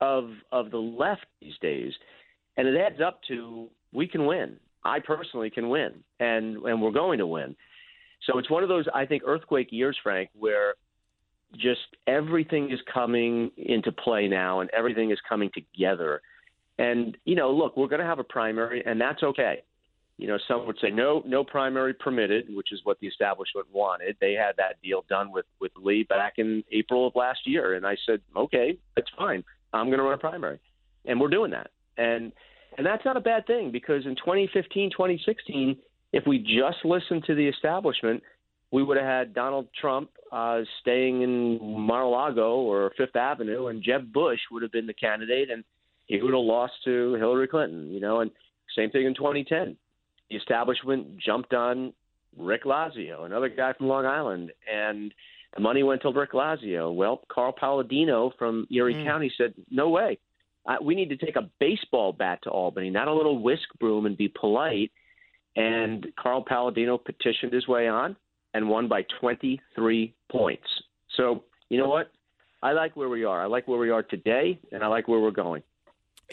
of 0.00 0.30
of 0.52 0.70
the 0.70 0.78
left 0.78 1.26
these 1.40 1.56
days, 1.60 1.92
and 2.56 2.66
it 2.66 2.76
adds 2.76 3.00
up 3.00 3.20
to 3.28 3.68
we 3.92 4.06
can 4.06 4.26
win. 4.26 4.56
I 4.84 5.00
personally 5.00 5.50
can 5.50 5.68
win, 5.68 5.92
and 6.20 6.56
and 6.58 6.80
we're 6.80 6.90
going 6.90 7.18
to 7.18 7.26
win. 7.26 7.56
So 8.24 8.38
it's 8.38 8.50
one 8.50 8.62
of 8.62 8.68
those 8.68 8.86
I 8.94 9.06
think 9.06 9.22
earthquake 9.26 9.68
years, 9.70 9.96
Frank, 10.02 10.30
where 10.38 10.74
just 11.54 11.80
everything 12.06 12.70
is 12.70 12.80
coming 12.92 13.50
into 13.56 13.92
play 13.92 14.28
now, 14.28 14.60
and 14.60 14.70
everything 14.70 15.10
is 15.10 15.18
coming 15.28 15.50
together. 15.54 16.20
And 16.78 17.16
you 17.24 17.34
know, 17.34 17.50
look, 17.50 17.76
we're 17.76 17.88
going 17.88 18.00
to 18.00 18.06
have 18.06 18.18
a 18.18 18.24
primary, 18.24 18.82
and 18.84 19.00
that's 19.00 19.22
okay. 19.22 19.62
You 20.18 20.28
know, 20.28 20.38
some 20.48 20.66
would 20.66 20.78
say 20.80 20.90
no, 20.90 21.22
no 21.26 21.44
primary 21.44 21.92
permitted, 21.92 22.46
which 22.54 22.72
is 22.72 22.80
what 22.84 22.98
the 23.00 23.06
establishment 23.06 23.66
wanted. 23.70 24.16
They 24.18 24.32
had 24.32 24.56
that 24.56 24.80
deal 24.82 25.04
done 25.10 25.30
with 25.30 25.44
with 25.60 25.72
Lee 25.76 26.04
back 26.04 26.34
in 26.38 26.64
April 26.72 27.06
of 27.06 27.14
last 27.14 27.40
year, 27.44 27.74
and 27.74 27.86
I 27.86 27.96
said, 28.06 28.20
okay, 28.34 28.78
that's 28.94 29.10
fine. 29.16 29.44
I'm 29.74 29.86
going 29.86 29.98
to 29.98 30.04
run 30.04 30.14
a 30.14 30.18
primary, 30.18 30.58
and 31.04 31.20
we're 31.20 31.28
doing 31.28 31.50
that. 31.50 31.70
And 31.98 32.32
and 32.78 32.86
that's 32.86 33.04
not 33.04 33.18
a 33.18 33.20
bad 33.20 33.46
thing 33.46 33.70
because 33.70 34.06
in 34.06 34.16
2015, 34.16 34.90
2016, 34.90 35.76
if 36.12 36.24
we 36.26 36.38
just 36.38 36.84
listened 36.84 37.24
to 37.26 37.34
the 37.34 37.46
establishment, 37.46 38.22
we 38.70 38.82
would 38.82 38.96
have 38.96 39.06
had 39.06 39.34
Donald 39.34 39.68
Trump 39.78 40.10
uh, 40.32 40.60
staying 40.80 41.22
in 41.22 41.58
Mar-a-Lago 41.62 42.56
or 42.56 42.90
Fifth 42.96 43.16
Avenue, 43.16 43.66
and 43.66 43.82
Jeb 43.82 44.12
Bush 44.12 44.40
would 44.50 44.62
have 44.62 44.72
been 44.72 44.86
the 44.86 44.94
candidate, 44.94 45.50
and 45.50 45.62
he 46.06 46.22
would 46.22 46.32
have 46.32 46.40
lost 46.40 46.72
to 46.84 47.14
Hillary 47.14 47.48
Clinton. 47.48 47.92
You 47.92 48.00
know, 48.00 48.20
and 48.20 48.30
same 48.74 48.90
thing 48.90 49.04
in 49.04 49.14
2010 49.14 49.76
the 50.30 50.36
establishment 50.36 51.18
jumped 51.18 51.54
on 51.54 51.92
Rick 52.36 52.64
Lazio, 52.64 53.24
another 53.24 53.48
guy 53.48 53.72
from 53.72 53.88
Long 53.88 54.04
Island, 54.06 54.52
and 54.72 55.12
the 55.54 55.60
money 55.60 55.82
went 55.82 56.02
to 56.02 56.10
Rick 56.12 56.32
Lazio. 56.32 56.94
Well, 56.94 57.22
Carl 57.28 57.52
Paladino 57.52 58.32
from 58.38 58.66
Erie 58.70 58.94
mm. 58.94 59.04
County 59.04 59.32
said, 59.36 59.54
"No 59.70 59.88
way, 59.88 60.18
Uh, 60.66 60.76
we 60.82 60.94
need 60.94 61.08
to 61.08 61.16
take 61.16 61.36
a 61.36 61.48
baseball 61.60 62.12
bat 62.12 62.40
to 62.42 62.50
Albany, 62.50 62.90
not 62.90 63.06
a 63.08 63.12
little 63.12 63.38
whisk 63.40 63.68
broom, 63.78 64.04
and 64.04 64.16
be 64.16 64.28
polite. 64.28 64.90
And 65.54 66.06
Carl 66.20 66.42
Paladino 66.42 66.98
petitioned 66.98 67.52
his 67.52 67.68
way 67.68 67.88
on 67.88 68.16
and 68.52 68.68
won 68.68 68.88
by 68.88 69.02
23 69.20 70.14
points. 70.30 70.66
So, 71.16 71.44
you 71.68 71.78
know 71.78 71.88
what? 71.88 72.10
I 72.62 72.72
like 72.72 72.96
where 72.96 73.08
we 73.08 73.24
are. 73.24 73.40
I 73.42 73.46
like 73.46 73.68
where 73.68 73.78
we 73.78 73.90
are 73.90 74.02
today, 74.02 74.58
and 74.72 74.82
I 74.82 74.88
like 74.88 75.06
where 75.08 75.20
we're 75.20 75.30
going. 75.30 75.62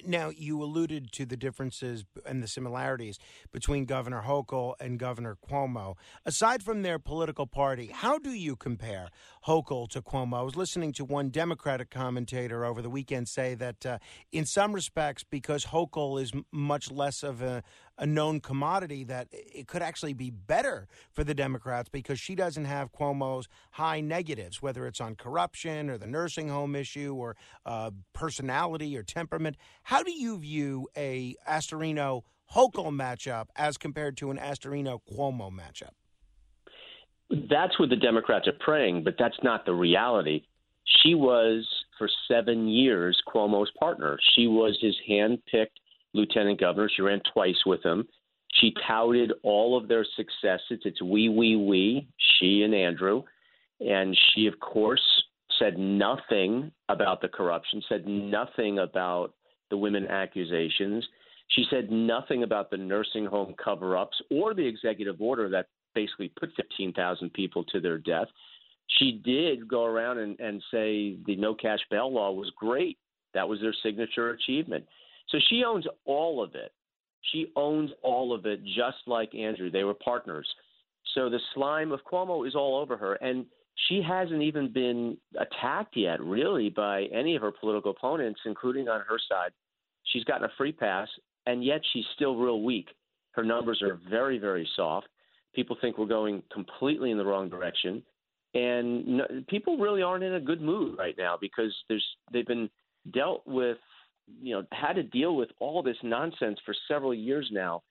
Now, 0.06 0.30
you 0.30 0.62
alluded 0.62 1.12
to 1.14 1.26
the 1.26 1.38
differences 1.38 2.04
and 2.26 2.42
the 2.42 2.48
similarities 2.48 3.20
between 3.52 3.86
Governor 3.86 4.24
Hochul 4.26 4.74
and 4.80 4.98
Governor 4.98 5.38
Cuomo. 5.48 5.96
Aside 6.26 6.64
from 6.64 6.82
their 6.82 6.98
political 6.98 7.46
party, 7.46 7.92
how 7.94 8.18
do 8.18 8.32
you 8.32 8.56
compare 8.56 9.10
Hochul 9.48 9.88
to 9.90 10.02
Cuomo? 10.02 10.40
I 10.40 10.42
was 10.42 10.56
listening 10.56 10.94
to 10.94 11.06
one 11.06 11.30
Democratic 11.30 11.92
commentator 11.92 12.66
over 12.66 12.82
the 12.82 12.90
weekend 12.90 13.30
say 13.30 13.54
that 13.56 13.86
uh, 13.86 14.00
in 14.32 14.46
some 14.46 14.74
respects, 14.74 15.24
because 15.24 15.66
Hochul 15.66 16.20
is 16.20 16.32
much 16.52 16.90
less 16.90 17.22
of 17.22 17.42
a, 17.44 17.64
a 17.98 18.06
known 18.06 18.40
commodity 18.40 19.04
that 19.04 19.28
it 19.32 19.68
could 19.68 19.82
actually 19.82 20.14
be 20.14 20.30
better 20.30 20.88
for 21.12 21.24
the 21.24 21.34
Democrats 21.34 21.90
because 21.90 22.20
she 22.20 22.36
doesn't 22.36 22.66
have 22.66 22.92
Cuomo's 22.92 23.48
high 23.72 24.02
negatives, 24.02 24.62
whether 24.62 24.88
it's 24.88 25.00
on 25.00 25.16
corruption 25.16 25.90
or 25.90 25.98
the 25.98 26.08
nursing 26.08 26.50
home 26.50 26.76
issue 26.76 27.14
or 27.14 27.36
uh, 27.66 27.92
personality 28.14 28.98
or 28.98 29.04
temperament. 29.04 29.58
How 29.84 30.04
do 30.04 30.12
you 30.12 30.40
view 30.40 30.88
a 30.98 31.36
Astorino 31.48 32.24
Hochul 32.56 32.92
matchup 32.92 33.46
as 33.56 33.78
compared 33.78 34.18
to 34.18 34.32
an 34.32 34.38
Astorino 34.38 35.00
Cuomo 35.12 35.52
matchup? 35.52 35.94
That's 37.50 37.80
what 37.80 37.90
the 37.90 37.96
Democrats 37.96 38.48
are 38.48 38.58
praying, 38.60 39.04
but 39.04 39.16
that's 39.18 39.38
not 39.44 39.66
the 39.66 39.74
reality. 39.74 40.44
She 41.02 41.16
was, 41.16 41.68
for 41.98 42.10
seven 42.28 42.68
years, 42.68 43.20
Cuomo's 43.28 43.72
partner. 43.80 44.20
She 44.36 44.48
was 44.48 44.78
his 44.82 44.96
hand-picked 45.08 45.80
lieutenant 46.14 46.60
governor. 46.60 46.90
She 46.96 47.02
ran 47.02 47.22
twice 47.34 47.60
with 47.66 47.84
him. 47.84 48.08
She 48.60 48.74
touted 48.88 49.34
all 49.44 49.78
of 49.78 49.88
their 49.88 50.06
successes. 50.16 50.80
It's 50.86 51.02
we, 51.02 51.30
we, 51.30 51.56
we, 51.56 52.08
she 52.38 52.64
and 52.64 52.74
Andrew. 52.74 53.24
And 53.80 54.18
she, 54.34 54.48
of 54.48 54.60
course, 54.60 55.02
said 55.60 55.78
nothing 55.78 56.72
about 56.90 57.22
the 57.22 57.28
corruption, 57.28 57.82
said 57.90 58.08
nothing 58.08 58.80
about 58.80 59.34
the 59.70 59.78
women 59.78 60.08
accusations. 60.08 61.06
She 61.50 61.66
said 61.70 61.92
nothing 61.92 62.44
about 62.44 62.70
the 62.70 62.78
nursing 62.78 63.26
home 63.26 63.56
cover 63.64 63.98
ups 63.98 64.20
or 64.32 64.54
the 64.54 64.66
executive 64.66 65.20
order 65.20 65.50
that 65.50 65.68
basically 65.94 66.32
put 66.40 66.52
15,000 66.56 67.34
people 67.34 67.64
to 67.66 67.80
their 67.80 67.98
death. 67.98 68.28
She 69.00 69.22
did 69.24 69.68
go 69.68 69.86
around 69.86 70.20
and, 70.20 70.40
and 70.40 70.62
say 70.72 71.18
the 71.26 71.36
no 71.36 71.54
cash 71.54 71.80
bail 71.90 72.12
law 72.12 72.32
was 72.32 72.52
great. 72.56 72.98
That 73.34 73.48
was 73.48 73.60
their 73.62 73.74
signature 73.84 74.32
achievement. 74.32 74.86
So 75.34 75.40
she 75.50 75.64
owns 75.66 75.86
all 76.06 76.44
of 76.44 76.54
it. 76.54 76.72
She 77.32 77.52
owns 77.56 77.90
all 78.04 78.34
of 78.34 78.46
it, 78.46 78.64
just 78.64 78.98
like 79.08 79.34
Andrew. 79.34 79.72
They 79.72 79.84
were 79.84 79.96
partners. 79.96 80.48
So 81.16 81.28
the 81.28 81.40
slime 81.56 81.92
of 81.92 82.02
Cuomo 82.10 82.48
is 82.48 82.54
all 82.56 82.80
over 82.80 82.96
her. 82.96 83.16
And 83.16 83.46
she 83.88 84.04
hasn't 84.08 84.44
even 84.44 84.72
been 84.72 85.18
attacked 85.40 85.98
yet, 85.98 86.22
really, 86.22 86.70
by 86.70 87.06
any 87.06 87.36
of 87.36 87.42
her 87.42 87.52
political 87.52 87.92
opponents, 87.92 88.42
including 88.46 88.88
on 88.88 89.02
her 89.02 89.18
side. 89.28 89.52
She's 90.12 90.24
gotten 90.26 90.46
a 90.46 90.52
free 90.56 90.72
pass, 90.72 91.08
and 91.48 91.64
yet 91.66 91.82
she's 91.92 92.06
still 92.16 92.36
real 92.36 92.62
weak. 92.62 92.90
Her 93.32 93.44
numbers 93.44 93.82
are 93.82 94.00
very, 94.08 94.38
very 94.38 94.70
soft. 94.76 95.08
People 95.56 95.78
think 95.82 95.98
we're 95.98 96.06
going 96.06 96.44
completely 96.54 97.10
in 97.10 97.18
the 97.18 97.26
wrong 97.26 97.50
direction. 97.50 98.04
And 98.54 99.08
no, 99.08 99.26
people 99.48 99.78
really 99.80 100.04
aren't 100.04 100.24
in 100.24 100.36
a 100.36 100.40
good 100.40 100.62
mood 100.62 101.00
right 101.00 101.16
now 101.18 101.38
because 101.42 101.74
there's 101.90 102.06
they've 102.32 102.46
been 102.46 102.70
dealt 103.12 103.42
with 103.48 103.78
you 104.42 104.56
know 104.56 104.66
had 104.72 104.94
to 104.94 105.04
deal 105.04 105.36
with 105.36 105.50
all 105.60 105.84
this 105.84 105.98
nonsense 106.04 106.60
for 106.66 106.76
several 106.88 107.14
years 107.14 107.50
now, 107.52 107.84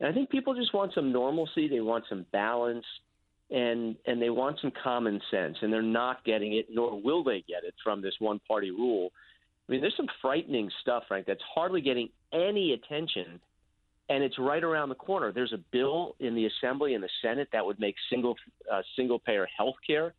and 0.00 0.08
I 0.08 0.12
think 0.12 0.30
people 0.30 0.54
just 0.54 0.74
want 0.74 0.92
some 0.94 1.12
normalcy. 1.12 1.68
They 1.68 1.80
want 1.80 2.04
some 2.08 2.26
balance, 2.32 2.84
and 3.50 3.96
and 4.06 4.20
they 4.20 4.30
want 4.30 4.58
some 4.60 4.72
common 4.82 5.20
sense, 5.30 5.56
and 5.62 5.72
they're 5.72 5.82
not 5.82 6.24
getting 6.24 6.54
it, 6.54 6.66
nor 6.70 7.00
will 7.00 7.24
they 7.24 7.44
get 7.46 7.64
it 7.64 7.74
from 7.82 8.02
this 8.02 8.14
one 8.18 8.40
party 8.46 8.70
rule. 8.70 9.10
I 9.68 9.72
mean, 9.72 9.80
there's 9.80 9.96
some 9.96 10.08
frightening 10.20 10.70
stuff, 10.82 11.04
Frank, 11.08 11.26
that's 11.26 11.40
hardly 11.54 11.80
getting 11.80 12.10
any 12.34 12.72
attention, 12.72 13.40
and 14.10 14.22
it's 14.22 14.38
right 14.38 14.62
around 14.62 14.90
the 14.90 14.94
corner. 14.94 15.32
There's 15.32 15.54
a 15.54 15.64
bill 15.72 16.16
in 16.20 16.34
the 16.34 16.46
Assembly 16.46 16.94
and 16.94 17.02
the 17.02 17.08
Senate 17.22 17.48
that 17.52 17.64
would 17.64 17.80
make 17.80 17.94
single 18.10 18.36
uh, 18.70 18.82
single 18.96 19.18
payer 19.18 19.48
health 19.56 19.76
care 19.86 20.14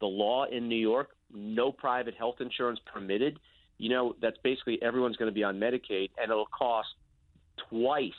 the 0.00 0.06
law 0.06 0.46
in 0.46 0.68
New 0.68 0.76
York. 0.76 1.10
No 1.32 1.70
private 1.70 2.14
health 2.14 2.36
insurance 2.40 2.80
permitted 2.92 3.38
you 3.80 3.88
know, 3.88 4.14
that's 4.20 4.36
basically 4.44 4.78
everyone's 4.82 5.16
going 5.16 5.30
to 5.30 5.34
be 5.34 5.42
on 5.42 5.58
Medicaid, 5.58 6.10
and 6.18 6.30
it'll 6.30 6.46
cost 6.46 6.88
twice, 7.70 8.12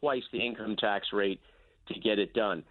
twice 0.00 0.24
the 0.32 0.44
income 0.44 0.74
tax 0.76 1.06
rate 1.12 1.40
to 1.88 2.00
get 2.00 2.18
it 2.18 2.34
done. 2.34 2.64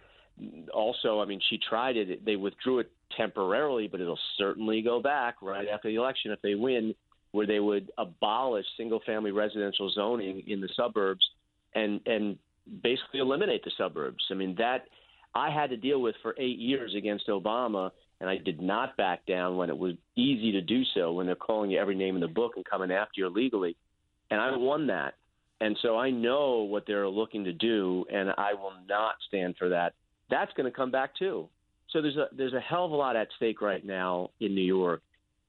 Also, 0.74 1.20
I 1.20 1.24
mean, 1.24 1.40
she 1.48 1.58
tried 1.58 1.96
it; 1.96 2.24
they 2.24 2.36
withdrew 2.36 2.80
it 2.80 2.92
temporarily, 3.16 3.88
but 3.88 4.02
it'll 4.02 4.18
certainly 4.36 4.82
go 4.82 5.00
back 5.00 5.36
right 5.40 5.66
after 5.66 5.88
the 5.88 5.96
election 5.96 6.30
if 6.30 6.40
they 6.42 6.54
win, 6.54 6.94
where 7.32 7.46
they 7.46 7.58
would 7.58 7.90
abolish 7.96 8.66
single-family 8.76 9.30
residential 9.30 9.90
zoning 9.90 10.42
in 10.46 10.60
the 10.60 10.68
suburbs 10.76 11.24
and 11.74 12.00
and 12.04 12.36
basically 12.82 13.20
eliminate 13.20 13.64
the 13.64 13.72
suburbs. 13.78 14.22
I 14.30 14.34
mean, 14.34 14.54
that 14.58 14.84
I 15.34 15.50
had 15.50 15.70
to 15.70 15.76
deal 15.78 16.02
with 16.02 16.16
for 16.20 16.34
eight 16.38 16.58
years 16.58 16.94
against 16.94 17.28
Obama 17.28 17.92
and 18.20 18.28
I 18.28 18.36
did 18.36 18.60
not 18.60 18.96
back 18.96 19.24
down 19.26 19.56
when 19.56 19.70
it 19.70 19.78
was 19.78 19.94
easy 20.16 20.52
to 20.52 20.60
do 20.60 20.82
so 20.94 21.12
when 21.12 21.26
they're 21.26 21.34
calling 21.34 21.70
you 21.70 21.78
every 21.78 21.94
name 21.94 22.14
in 22.14 22.20
the 22.20 22.28
book 22.28 22.52
and 22.56 22.64
coming 22.64 22.90
after 22.90 23.20
you 23.20 23.28
legally. 23.28 23.76
And 24.30 24.40
I 24.40 24.56
won 24.56 24.86
that. 24.88 25.14
And 25.60 25.76
so 25.82 25.98
I 25.98 26.10
know 26.10 26.62
what 26.62 26.84
they're 26.86 27.08
looking 27.08 27.44
to 27.44 27.52
do, 27.52 28.04
and 28.12 28.30
I 28.38 28.54
will 28.54 28.72
not 28.88 29.16
stand 29.28 29.56
for 29.58 29.68
that. 29.68 29.94
That's 30.30 30.52
going 30.54 30.70
to 30.70 30.76
come 30.76 30.90
back 30.90 31.14
too. 31.16 31.48
So 31.90 32.00
there's 32.00 32.16
a 32.16 32.28
there's 32.32 32.54
a 32.54 32.60
hell 32.60 32.84
of 32.84 32.92
a 32.92 32.96
lot 32.96 33.16
at 33.16 33.28
stake 33.36 33.60
right 33.60 33.84
now 33.84 34.30
in 34.40 34.54
New 34.54 34.62
York, 34.62 35.02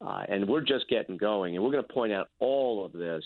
uh, 0.06 0.24
and 0.28 0.48
we're 0.48 0.62
just 0.62 0.90
getting 0.90 1.18
going. 1.18 1.56
And 1.56 1.64
we're 1.64 1.72
going 1.72 1.86
to 1.86 1.94
point 1.94 2.12
out 2.12 2.30
all 2.40 2.84
of 2.84 2.92
this 2.94 3.24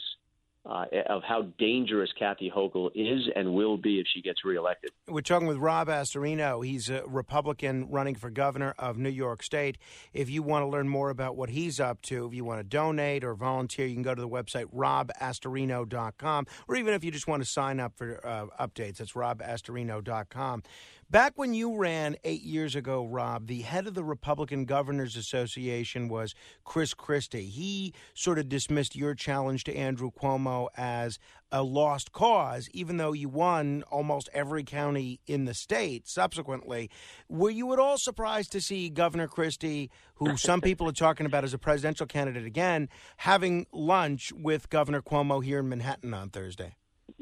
uh, 0.66 0.86
of 1.08 1.24
how 1.24 1.44
dangerous 1.58 2.12
Kathy 2.18 2.52
Hochul 2.54 2.90
is 2.96 3.30
and 3.36 3.54
will 3.54 3.78
be 3.78 4.00
if 4.00 4.08
she 4.12 4.22
gets 4.22 4.44
reelected. 4.44 4.92
We're 5.08 5.22
talking 5.22 5.48
with 5.48 5.58
Rob 5.58 5.88
Astorino. 5.88 6.66
He's 6.66 6.90
a 6.90 7.04
Republican 7.06 7.90
running 7.90 8.16
for 8.16 8.30
governor 8.30 8.74
of 8.80 8.98
New 8.98 9.10
York 9.10 9.44
State. 9.44 9.78
If 10.14 10.30
you 10.30 10.42
want 10.44 10.64
to 10.64 10.68
learn 10.68 10.90
more 10.90 11.10
about 11.10 11.36
what 11.36 11.50
he's 11.50 11.80
up 11.80 12.02
to, 12.04 12.26
if 12.28 12.34
you 12.34 12.44
want 12.44 12.60
to 12.60 12.64
donate 12.64 13.24
or 13.24 13.36
volunteer, 13.36 13.86
you 13.86 13.94
can 13.94 14.04
go 14.04 14.16
to 14.16 14.22
the 14.22 14.30
website 14.30 14.66
robastorino.com, 14.74 16.48
or 16.68 16.76
even 16.76 16.94
if 16.94 17.04
you 17.04 17.12
just 17.12 17.28
want 17.28 17.44
to 17.44 17.50
sign 17.50 17.80
up 17.80 17.94
for 17.96 18.26
uh, 18.26 18.48
updates, 18.60 19.00
it's 19.00 19.14
robastorino.com. 19.14 20.64
Back 21.08 21.34
when 21.36 21.54
you 21.54 21.78
ran 21.78 22.16
eight 22.24 22.42
years 22.42 22.76
ago, 22.76 23.06
Rob, 23.06 23.46
the 23.46 23.62
head 23.62 23.86
of 23.86 23.94
the 23.94 24.04
Republican 24.04 24.66
Governors 24.66 25.16
Association 25.16 26.10
was 26.10 26.34
Chris 26.64 26.96
Christie. 26.96 27.46
He 27.46 27.94
sort 28.16 28.40
of 28.40 28.50
dismissed 28.50 28.96
your 28.96 29.14
challenge 29.14 29.66
to 29.66 29.76
Andrew 29.76 30.10
Cuomo 30.10 30.68
as 30.76 31.20
a 31.52 31.62
lost 31.62 32.12
cause, 32.12 32.68
even 32.74 32.98
though 32.98 33.14
you 33.14 33.30
won 33.30 33.84
almost 33.92 34.30
every 34.34 34.64
county 34.64 35.20
in 35.28 35.46
the 35.46 35.54
state 35.54 36.08
subsequently. 36.08 36.90
Were 37.30 37.52
you 37.52 37.72
at 37.72 37.78
all 37.78 38.00
surprised 38.00 38.52
to 38.54 38.60
see 38.60 38.90
Governor 38.90 39.28
Christie, 39.28 39.92
who 40.16 40.36
some 40.38 40.60
people 40.60 40.90
are 40.90 40.92
talking 40.92 41.28
about 41.28 41.44
as 41.44 41.54
a 41.54 41.60
presidential 41.60 42.08
candidate 42.08 42.48
again, 42.48 42.90
having 43.18 43.68
lunch 43.72 44.34
with 44.34 44.72
Governor 44.72 45.04
Cuomo 45.04 45.44
here 45.44 45.60
in 45.60 45.70
Manhattan 45.70 46.16
on 46.16 46.32
Thursday? 46.32 46.78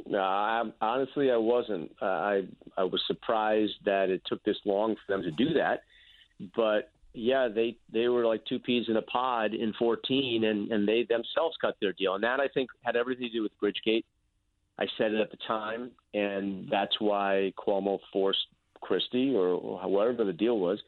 No, 0.07 0.19
I, 0.19 0.63
honestly, 0.81 1.31
I 1.31 1.38
wasn't. 1.38 1.91
Uh, 2.01 2.05
I 2.05 2.41
I 2.77 2.83
was 2.83 3.01
surprised 3.07 3.73
that 3.85 4.09
it 4.09 4.21
took 4.25 4.43
this 4.43 4.57
long 4.65 4.95
for 4.95 5.13
them 5.13 5.23
to 5.23 5.31
do 5.31 5.53
that, 5.53 5.83
but 6.55 6.91
yeah, 7.13 7.47
they 7.47 7.77
they 7.91 8.07
were 8.07 8.25
like 8.25 8.43
two 8.45 8.59
peas 8.59 8.85
in 8.89 8.97
a 8.97 9.01
pod 9.03 9.53
in 9.53 9.73
14, 9.77 10.43
and 10.43 10.71
and 10.71 10.88
they 10.88 11.03
themselves 11.07 11.55
cut 11.62 11.75
their 11.79 11.93
deal, 11.93 12.15
and 12.15 12.23
that 12.23 12.39
I 12.39 12.47
think 12.47 12.69
had 12.81 12.95
everything 12.95 13.27
to 13.27 13.31
do 13.31 13.43
with 13.43 13.51
Bridgegate. 13.62 14.03
I 14.79 14.88
said 14.97 15.13
it 15.13 15.21
at 15.21 15.29
the 15.29 15.38
time, 15.47 15.91
and 16.15 16.67
that's 16.71 17.00
why 17.00 17.53
Cuomo 17.57 18.00
forced 18.12 18.47
Christie 18.81 19.35
or 19.35 19.79
however 19.79 20.23
the 20.23 20.33
deal 20.33 20.57
was 20.59 20.79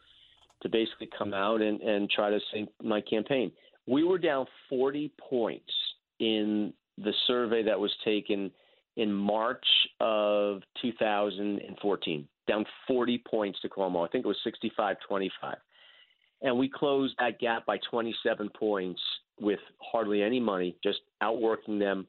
to 0.63 0.69
basically 0.69 1.09
come 1.17 1.33
out 1.33 1.61
and 1.61 1.79
and 1.81 2.09
try 2.09 2.31
to 2.31 2.39
sink 2.51 2.69
my 2.83 3.01
campaign. 3.01 3.51
We 3.87 4.03
were 4.03 4.17
down 4.17 4.47
40 4.69 5.11
points 5.29 5.71
in 6.19 6.73
the 6.97 7.13
survey 7.27 7.61
that 7.63 7.79
was 7.79 7.93
taken 8.03 8.49
in 8.97 9.11
March 9.11 9.65
of 9.99 10.61
2014, 10.81 12.27
down 12.47 12.65
40 12.87 13.23
points 13.29 13.59
to 13.61 13.69
Cuomo. 13.69 14.07
I 14.07 14.11
think 14.11 14.25
it 14.25 14.27
was 14.27 14.37
65 14.43 14.97
25. 15.07 15.55
And 16.41 16.57
we 16.57 16.69
closed 16.69 17.15
that 17.19 17.39
gap 17.39 17.65
by 17.65 17.77
27 17.89 18.49
points 18.57 19.01
with 19.39 19.59
hardly 19.79 20.21
any 20.21 20.39
money, 20.39 20.75
just 20.83 20.99
outworking 21.21 21.79
them. 21.79 22.07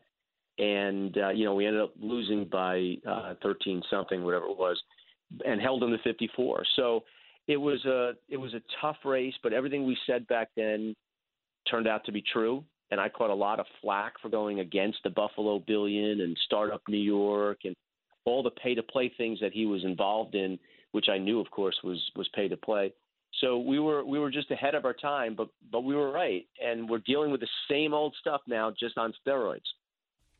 And, 0.58 1.16
uh, 1.18 1.30
you 1.30 1.44
know, 1.44 1.54
we 1.54 1.66
ended 1.66 1.82
up 1.82 1.92
losing 2.00 2.44
by 2.44 2.96
uh, 3.08 3.34
13 3.42 3.82
something, 3.90 4.24
whatever 4.24 4.46
it 4.46 4.56
was, 4.56 4.80
and 5.44 5.60
held 5.60 5.82
them 5.82 5.90
to 5.90 5.98
54. 5.98 6.64
So 6.76 7.04
it 7.46 7.56
was 7.56 7.84
a 7.84 8.12
it 8.28 8.36
was 8.36 8.54
a 8.54 8.62
tough 8.80 8.96
race, 9.04 9.34
but 9.42 9.52
everything 9.52 9.86
we 9.86 9.96
said 10.06 10.26
back 10.26 10.48
then 10.56 10.94
turned 11.70 11.86
out 11.86 12.04
to 12.04 12.12
be 12.12 12.22
true. 12.32 12.64
And 12.90 13.00
I 13.00 13.08
caught 13.08 13.30
a 13.30 13.34
lot 13.34 13.60
of 13.60 13.66
flack 13.80 14.14
for 14.20 14.28
going 14.28 14.60
against 14.60 14.98
the 15.04 15.10
Buffalo 15.10 15.58
Billion 15.58 16.20
and 16.20 16.36
Startup 16.46 16.82
New 16.88 16.96
York 16.96 17.58
and 17.64 17.74
all 18.24 18.42
the 18.42 18.50
pay 18.50 18.74
to 18.74 18.82
play 18.82 19.12
things 19.16 19.38
that 19.40 19.52
he 19.52 19.66
was 19.66 19.84
involved 19.84 20.34
in, 20.34 20.58
which 20.92 21.08
I 21.08 21.18
knew, 21.18 21.40
of 21.40 21.50
course, 21.50 21.76
was 21.82 22.00
was 22.14 22.28
pay 22.34 22.48
to 22.48 22.56
play. 22.56 22.92
So 23.40 23.58
we 23.58 23.78
were 23.78 24.04
we 24.04 24.18
were 24.18 24.30
just 24.30 24.50
ahead 24.50 24.74
of 24.74 24.84
our 24.84 24.94
time, 24.94 25.34
but 25.34 25.48
but 25.70 25.82
we 25.82 25.94
were 25.94 26.10
right, 26.10 26.46
and 26.64 26.88
we're 26.88 26.98
dealing 26.98 27.30
with 27.30 27.40
the 27.40 27.48
same 27.70 27.92
old 27.92 28.14
stuff 28.20 28.40
now, 28.46 28.72
just 28.78 28.98
on 28.98 29.12
steroids. 29.26 29.60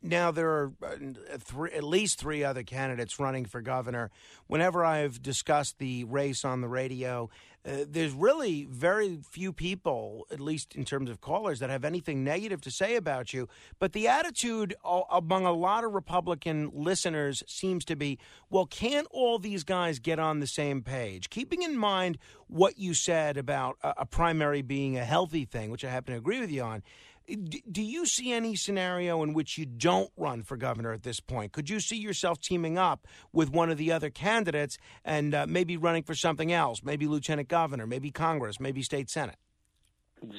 Now, 0.02 0.30
there 0.30 0.50
are 0.50 0.72
uh, 0.82 1.38
three, 1.38 1.72
at 1.72 1.82
least 1.82 2.18
three 2.18 2.44
other 2.44 2.62
candidates 2.62 3.18
running 3.18 3.44
for 3.46 3.60
governor. 3.60 4.10
Whenever 4.46 4.84
I've 4.84 5.22
discussed 5.22 5.78
the 5.78 6.04
race 6.04 6.44
on 6.44 6.60
the 6.60 6.68
radio, 6.68 7.30
uh, 7.66 7.78
there's 7.88 8.12
really 8.12 8.64
very 8.70 9.18
few 9.30 9.52
people, 9.52 10.26
at 10.30 10.38
least 10.38 10.76
in 10.76 10.84
terms 10.84 11.10
of 11.10 11.20
callers, 11.20 11.58
that 11.58 11.70
have 11.70 11.84
anything 11.84 12.22
negative 12.22 12.60
to 12.60 12.70
say 12.70 12.94
about 12.94 13.32
you. 13.32 13.48
But 13.78 13.94
the 13.94 14.06
attitude 14.06 14.74
among 14.84 15.46
a 15.46 15.52
lot 15.52 15.82
of 15.82 15.92
Republican 15.92 16.70
listeners 16.72 17.42
seems 17.48 17.84
to 17.86 17.96
be 17.96 18.18
well, 18.50 18.66
can't 18.66 19.08
all 19.10 19.38
these 19.38 19.64
guys 19.64 19.98
get 19.98 20.20
on 20.20 20.38
the 20.38 20.46
same 20.46 20.82
page? 20.82 21.30
Keeping 21.30 21.62
in 21.62 21.76
mind 21.76 22.18
what 22.46 22.78
you 22.78 22.94
said 22.94 23.36
about 23.36 23.76
a 23.82 24.06
primary 24.06 24.62
being 24.62 24.96
a 24.96 25.04
healthy 25.04 25.44
thing, 25.44 25.70
which 25.70 25.84
I 25.84 25.90
happen 25.90 26.12
to 26.12 26.18
agree 26.18 26.38
with 26.38 26.50
you 26.50 26.62
on 26.62 26.82
do 27.26 27.82
you 27.82 28.06
see 28.06 28.32
any 28.32 28.54
scenario 28.54 29.22
in 29.22 29.32
which 29.32 29.58
you 29.58 29.66
don't 29.66 30.10
run 30.16 30.42
for 30.42 30.56
governor 30.56 30.92
at 30.92 31.02
this 31.02 31.20
point? 31.20 31.52
Could 31.52 31.68
you 31.68 31.80
see 31.80 31.96
yourself 31.96 32.40
teaming 32.40 32.78
up 32.78 33.06
with 33.32 33.50
one 33.50 33.70
of 33.70 33.78
the 33.78 33.92
other 33.92 34.10
candidates 34.10 34.78
and 35.04 35.34
uh, 35.34 35.46
maybe 35.48 35.76
running 35.76 36.04
for 36.04 36.14
something 36.14 36.52
else, 36.52 36.82
maybe 36.84 37.06
lieutenant 37.06 37.48
governor, 37.48 37.86
maybe 37.86 38.10
Congress, 38.10 38.60
maybe 38.60 38.82
state 38.82 39.10
senate? 39.10 39.36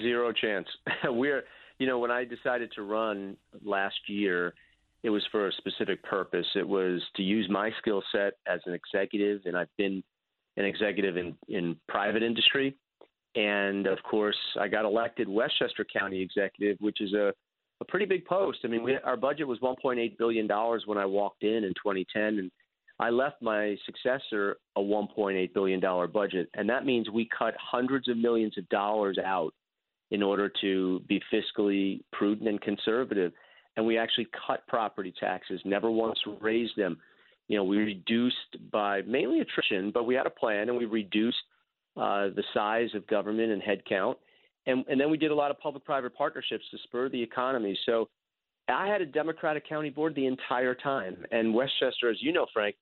Zero 0.01 0.31
chance. 0.31 0.67
We're, 1.05 1.43
you 1.77 1.87
know, 1.87 1.99
when 1.99 2.11
I 2.11 2.23
decided 2.23 2.71
to 2.75 2.83
run 2.83 3.37
last 3.63 3.99
year, 4.07 4.53
it 5.03 5.09
was 5.09 5.25
for 5.31 5.47
a 5.47 5.51
specific 5.53 6.03
purpose. 6.03 6.47
It 6.55 6.67
was 6.67 7.01
to 7.17 7.21
use 7.21 7.47
my 7.49 7.71
skill 7.79 8.01
set 8.11 8.33
as 8.47 8.61
an 8.65 8.73
executive, 8.73 9.41
and 9.45 9.57
I've 9.57 9.75
been 9.77 10.03
an 10.55 10.65
executive 10.65 11.17
in, 11.17 11.35
in 11.47 11.75
private 11.87 12.23
industry 12.23 12.75
and 13.37 13.85
of 13.85 14.01
course, 14.01 14.37
I 14.59 14.67
got 14.67 14.83
elected 14.83 15.29
Westchester 15.29 15.85
County 15.85 16.21
executive, 16.21 16.77
which 16.79 16.99
is 17.01 17.13
a, 17.13 17.31
a 17.79 17.85
pretty 17.85 18.07
big 18.07 18.25
post. 18.25 18.59
I 18.63 18.67
mean, 18.67 18.81
we, 18.81 18.95
our 18.95 19.15
budget 19.15 19.47
was 19.47 19.59
1.8 19.59 20.17
billion 20.17 20.47
dollars 20.47 20.83
when 20.87 20.97
I 20.97 21.05
walked 21.05 21.43
in 21.43 21.63
in 21.63 21.73
2010, 21.75 22.39
and 22.39 22.51
I 22.99 23.11
left 23.11 23.39
my 23.43 23.77
successor 23.85 24.57
a 24.75 24.81
1.8 24.81 25.53
billion 25.53 25.79
dollar 25.79 26.07
budget, 26.07 26.49
and 26.55 26.67
that 26.69 26.83
means 26.83 27.11
we 27.11 27.29
cut 27.37 27.53
hundreds 27.61 28.07
of 28.07 28.17
millions 28.17 28.57
of 28.57 28.67
dollars 28.69 29.19
out 29.23 29.53
in 30.09 30.23
order 30.23 30.51
to 30.61 31.01
be 31.07 31.21
fiscally 31.31 32.01
prudent 32.13 32.49
and 32.49 32.59
conservative. 32.61 33.33
And 33.75 33.85
we 33.85 33.99
actually 33.99 34.27
cut 34.47 34.65
property 34.67 35.13
taxes, 35.19 35.61
never 35.63 35.91
once 35.91 36.17
raised 36.41 36.75
them. 36.75 36.97
You 37.49 37.57
know, 37.57 37.63
we 37.63 37.77
reduced 37.77 38.71
by 38.71 39.03
mainly 39.03 39.41
attrition, 39.41 39.91
but 39.91 40.07
we 40.07 40.15
had 40.15 40.25
a 40.25 40.31
plan, 40.31 40.69
and 40.69 40.77
we 40.77 40.85
reduced 40.85 41.37
uh, 41.97 42.29
the 42.35 42.43
size 42.53 42.89
of 42.95 43.05
government 43.07 43.51
and 43.51 43.61
headcount. 43.61 44.15
And, 44.65 44.83
and 44.89 44.99
then 44.99 45.09
we 45.09 45.17
did 45.17 45.31
a 45.31 45.35
lot 45.35 45.51
of 45.51 45.59
public 45.59 45.85
private 45.85 46.15
partnerships 46.15 46.65
to 46.71 46.77
spur 46.83 47.09
the 47.09 47.21
economy. 47.21 47.77
So 47.85 48.09
I 48.67 48.87
had 48.87 49.01
a 49.01 49.05
Democratic 49.05 49.67
county 49.67 49.89
board 49.89 50.13
the 50.15 50.25
entire 50.25 50.75
time. 50.75 51.25
And 51.31 51.53
Westchester, 51.53 52.09
as 52.09 52.17
you 52.21 52.33
know, 52.33 52.45
Frank, 52.53 52.75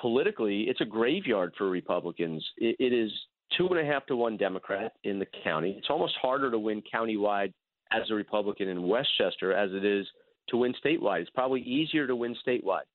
politically, 0.00 0.62
it's 0.62 0.80
a 0.80 0.84
graveyard 0.84 1.52
for 1.58 1.68
Republicans. 1.68 2.44
it, 2.58 2.76
it 2.78 2.92
is 2.92 3.10
two 3.56 3.68
and 3.68 3.78
a 3.78 3.84
half 3.84 4.06
to 4.06 4.16
one 4.16 4.36
Democrat 4.36 4.92
in 5.04 5.18
the 5.18 5.26
county. 5.42 5.74
It's 5.78 5.90
almost 5.90 6.14
harder 6.20 6.50
to 6.50 6.58
win 6.58 6.82
countywide 6.92 7.52
as 7.92 8.10
a 8.10 8.14
Republican 8.14 8.68
in 8.68 8.86
Westchester 8.86 9.52
as 9.52 9.70
it 9.72 9.84
is 9.84 10.06
to 10.48 10.56
win 10.56 10.74
statewide. 10.84 11.20
It's 11.22 11.30
probably 11.30 11.60
easier 11.62 12.06
to 12.06 12.16
win 12.16 12.36
statewide. 12.46 12.86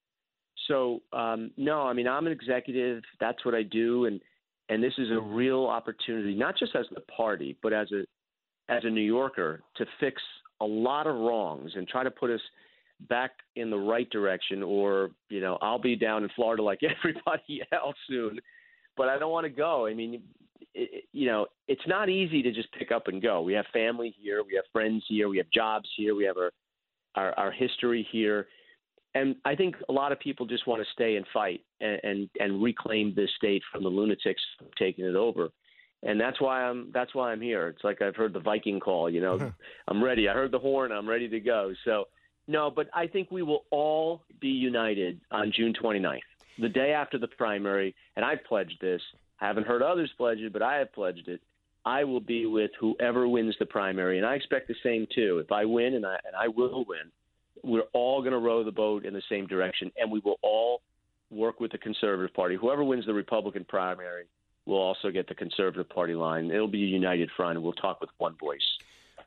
So 0.68 1.02
um, 1.14 1.52
no, 1.58 1.82
I 1.82 1.94
mean 1.94 2.08
I'm 2.08 2.28
an 2.28 2.34
executive. 2.34 3.04
That's 3.20 3.44
what 3.46 3.56
I 3.56 3.64
do, 3.64 4.06
and 4.06 4.20
and 4.70 4.84
this 4.84 4.94
is 4.98 5.10
a 5.12 5.20
real 5.20 5.66
opportunity, 5.66 6.36
not 6.36 6.58
just 6.58 6.76
as 6.76 6.86
the 6.94 7.02
party, 7.02 7.58
but 7.62 7.74
as 7.74 7.92
a 7.92 8.04
as 8.72 8.84
a 8.84 8.90
New 8.90 9.02
Yorker, 9.02 9.62
to 9.78 9.86
fix 10.00 10.22
a 10.62 10.66
lot 10.66 11.08
of 11.08 11.16
wrongs 11.16 11.72
and 11.76 11.88
try 11.88 12.04
to 12.04 12.12
put 12.12 12.30
us 12.30 12.42
back 13.10 13.32
in 13.56 13.72
the 13.72 13.78
right 13.78 14.08
direction. 14.12 14.62
Or 14.62 15.10
you 15.30 15.42
know, 15.42 15.58
I'll 15.62 15.80
be 15.80 15.96
down 15.96 16.24
in 16.24 16.30
Florida 16.36 16.62
like 16.62 16.82
everybody 16.84 17.64
else 17.74 17.96
soon, 18.08 18.40
but 18.96 19.10
I 19.10 19.18
don't 19.18 19.32
want 19.32 19.46
to 19.46 19.50
go. 19.50 19.88
I 19.88 19.94
mean, 19.94 20.22
it, 20.76 21.06
you 21.12 21.26
know, 21.26 21.48
it's 21.68 21.88
not 21.88 22.10
easy 22.10 22.44
to 22.44 22.52
just 22.52 22.72
pick 22.74 22.92
up 22.92 23.08
and 23.08 23.22
go. 23.22 23.42
We 23.42 23.54
have 23.54 23.66
family 23.74 24.14
here, 24.22 24.44
we 24.44 24.56
have 24.56 24.66
friends 24.72 25.04
here, 25.08 25.30
we 25.30 25.38
have 25.38 25.50
jobs 25.52 25.90
here, 25.98 26.16
we 26.16 26.26
have 26.26 26.38
our 26.38 26.52
our, 27.16 27.34
our 27.40 27.52
history 27.52 28.08
here 28.12 28.48
and 29.16 29.36
I 29.46 29.56
think 29.56 29.76
a 29.88 29.94
lot 29.94 30.12
of 30.12 30.20
people 30.20 30.46
just 30.46 30.68
want 30.68 30.82
to 30.82 30.88
stay 30.94 31.16
and 31.16 31.26
fight 31.34 31.62
and, 31.82 32.00
and 32.04 32.30
and 32.40 32.62
reclaim 32.62 33.14
this 33.16 33.30
state 33.38 33.64
from 33.72 33.84
the 33.84 33.90
lunatics 33.90 34.42
taking 34.78 35.06
it 35.06 35.16
over. 35.16 35.50
And 36.04 36.20
that's 36.20 36.40
why 36.40 36.64
I'm 36.64 36.92
that's 36.94 37.14
why 37.16 37.32
I'm 37.32 37.42
here. 37.42 37.68
It's 37.68 37.84
like 37.84 38.02
I've 38.02 38.16
heard 38.16 38.34
the 38.34 38.40
Viking 38.40 38.80
call, 38.80 39.10
you 39.10 39.22
know. 39.22 39.52
I'm 39.88 40.04
ready. 40.04 40.30
I 40.30 40.34
heard 40.34 40.52
the 40.52 40.60
horn. 40.60 40.92
I'm 40.92 41.10
ready 41.10 41.28
to 41.30 41.40
go. 41.40 41.74
So 41.86 42.06
no, 42.48 42.72
but 42.72 42.88
I 42.94 43.08
think 43.08 43.30
we 43.32 43.44
will 43.44 43.66
all 43.72 44.24
be 44.40 44.48
united 44.48 45.22
on 45.32 45.52
June 45.56 45.74
29th, 45.74 46.20
the 46.58 46.70
day 46.70 46.94
after 46.94 47.18
the 47.18 47.28
primary. 47.28 47.96
And 48.16 48.24
I've 48.24 48.44
pledged 48.44 48.78
this. 48.80 49.02
I 49.42 49.48
haven't 49.48 49.68
heard 49.68 49.82
others 49.82 50.12
pledge 50.18 50.40
it, 50.40 50.54
but 50.54 50.62
I 50.62 50.78
have 50.78 50.94
pledged 50.94 51.28
it. 51.28 51.42
I 51.86 52.04
will 52.04 52.20
be 52.20 52.46
with 52.46 52.72
whoever 52.80 53.28
wins 53.28 53.56
the 53.60 53.66
primary, 53.66 54.18
and 54.18 54.28
I 54.28 54.36
expect 54.36 54.68
the 54.68 54.76
same 54.84 55.08
too. 55.14 55.40
If 55.40 55.52
I 55.52 55.66
win, 55.66 55.96
and 55.96 56.06
I 56.06 56.20
and 56.26 56.36
I 56.38 56.48
will 56.48 56.86
win, 56.88 57.12
we're 57.64 57.88
all 57.94 58.22
going 58.22 58.34
to 58.34 58.40
row 58.40 58.64
the 58.64 58.72
boat 58.72 59.06
in 59.06 59.14
the 59.14 59.22
same 59.30 59.48
direction, 59.48 59.92
and 59.98 60.12
we 60.12 60.22
will 60.24 60.38
all 60.42 60.82
work 61.30 61.60
with 61.60 61.72
the 61.72 61.78
Conservative 61.78 62.34
Party. 62.34 62.56
Whoever 62.56 62.84
wins 62.84 63.06
the 63.06 63.14
Republican 63.14 63.66
primary 63.66 64.26
will 64.66 64.78
also 64.78 65.12
get 65.12 65.28
the 65.28 65.36
Conservative 65.36 65.90
Party 65.90 66.16
line. 66.16 66.52
It'll 66.52 66.68
be 66.68 66.84
a 66.84 66.88
united 66.88 67.30
front, 67.36 67.56
and 67.56 67.64
we'll 67.64 67.74
talk 67.74 68.02
with 68.02 68.10
one 68.18 68.36
voice. 68.40 68.60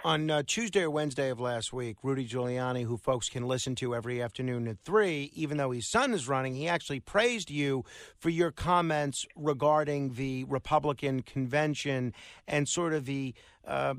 On 0.05 0.31
uh, 0.31 0.43
Tuesday 0.45 0.83
or 0.83 0.91
Wednesday 0.91 1.31
of 1.31 1.39
last 1.39 1.73
week, 1.73 1.97
Rudy 2.03 2.27
Giuliani, 2.27 2.85
who 2.85 2.97
folks 2.97 3.29
can 3.29 3.47
listen 3.47 3.77
to 3.77 3.95
every 3.95 4.21
afternoon 4.21 4.67
at 4.67 4.79
3, 4.81 5.31
even 5.35 5.59
though 5.59 5.71
his 5.71 5.89
son 5.89 6.13
is 6.13 6.27
running, 6.27 6.57
he 6.57 6.67
actually 6.67 6.99
praised 6.99 7.53
you 7.53 7.85
for 8.19 8.29
your 8.29 8.51
comments 8.51 9.25
regarding 9.37 10.15
the 10.15 10.43
Republican 10.45 11.23
convention 11.23 12.15
and 12.49 12.69
sort 12.69 12.95
of 12.95 13.05
the 13.05 13.33
uh, 13.67 13.95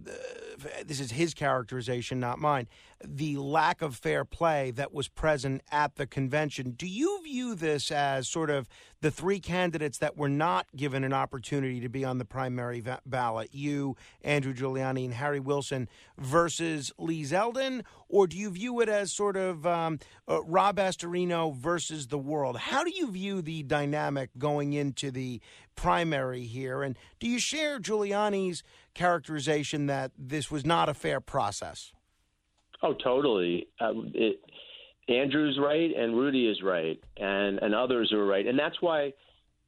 this 0.86 1.00
is 1.00 1.12
his 1.12 1.34
characterization, 1.34 2.20
not 2.20 2.40
mine, 2.40 2.68
the 3.06 3.38
lack 3.38 3.82
of 3.82 3.96
fair 3.96 4.26
play 4.26 4.72
that 4.72 4.94
was 4.94 5.08
present 5.08 5.62
at 5.72 5.96
the 5.96 6.06
convention. 6.06 6.72
Do 6.72 6.88
you 6.88 7.22
view 7.24 7.56
this 7.56 7.92
as 7.92 8.28
sort 8.28 8.50
of 8.50 8.68
the 9.02 9.12
three 9.12 9.40
candidates 9.40 9.98
that 9.98 10.18
were 10.18 10.30
not 10.30 10.68
given 10.76 11.04
an 11.04 11.14
opportunity 11.14 11.82
to 11.82 11.90
be 11.90 12.06
on 12.06 12.18
the 12.18 12.26
primary 12.26 12.80
va- 12.80 13.02
ballot, 13.06 13.50
you, 13.52 13.96
Andrew 14.22 14.54
Giuliani, 14.54 15.06
and 15.06 15.14
Harry 15.14 15.40
Wilson, 15.40 15.90
versus 16.18 16.92
Lee 16.98 17.24
Zeldin? 17.24 17.84
Or 18.08 18.28
do 18.28 18.38
you 18.38 18.50
view 18.52 18.80
it 18.80 18.90
as 18.90 19.12
sort 19.12 19.36
of 19.36 19.66
um, 19.66 20.00
uh, 20.30 20.44
Rob 20.44 20.78
Astorino 20.78 21.56
versus 21.56 22.08
the 22.08 22.18
world? 22.18 22.58
How 22.58 22.84
do 22.84 22.92
you 22.92 23.12
view 23.12 23.42
the 23.42 23.64
dynamic 23.64 24.30
going 24.38 24.74
into 24.74 25.12
the 25.12 25.42
primary 25.76 26.44
here? 26.44 26.84
And 26.84 26.98
do 27.20 27.28
you 27.28 27.40
share 27.40 27.80
Giuliani's 27.80 28.64
characterization 28.94 29.88
that 29.88 30.12
this 30.18 30.52
was 30.52 30.66
not 30.66 30.90
a 30.90 30.94
fair 30.94 31.20
process? 31.20 31.92
Oh, 32.82 32.94
totally. 32.94 33.68
Uh, 33.80 33.94
it, 34.14 34.40
Andrew's 35.10 35.58
right, 35.60 35.92
and 35.96 36.16
Rudy 36.16 36.48
is 36.48 36.62
right, 36.64 37.02
and 37.18 37.60
and 37.60 37.74
others 37.74 38.12
are 38.14 38.26
right, 38.26 38.46
and 38.46 38.58
that's 38.58 38.82
why. 38.82 39.14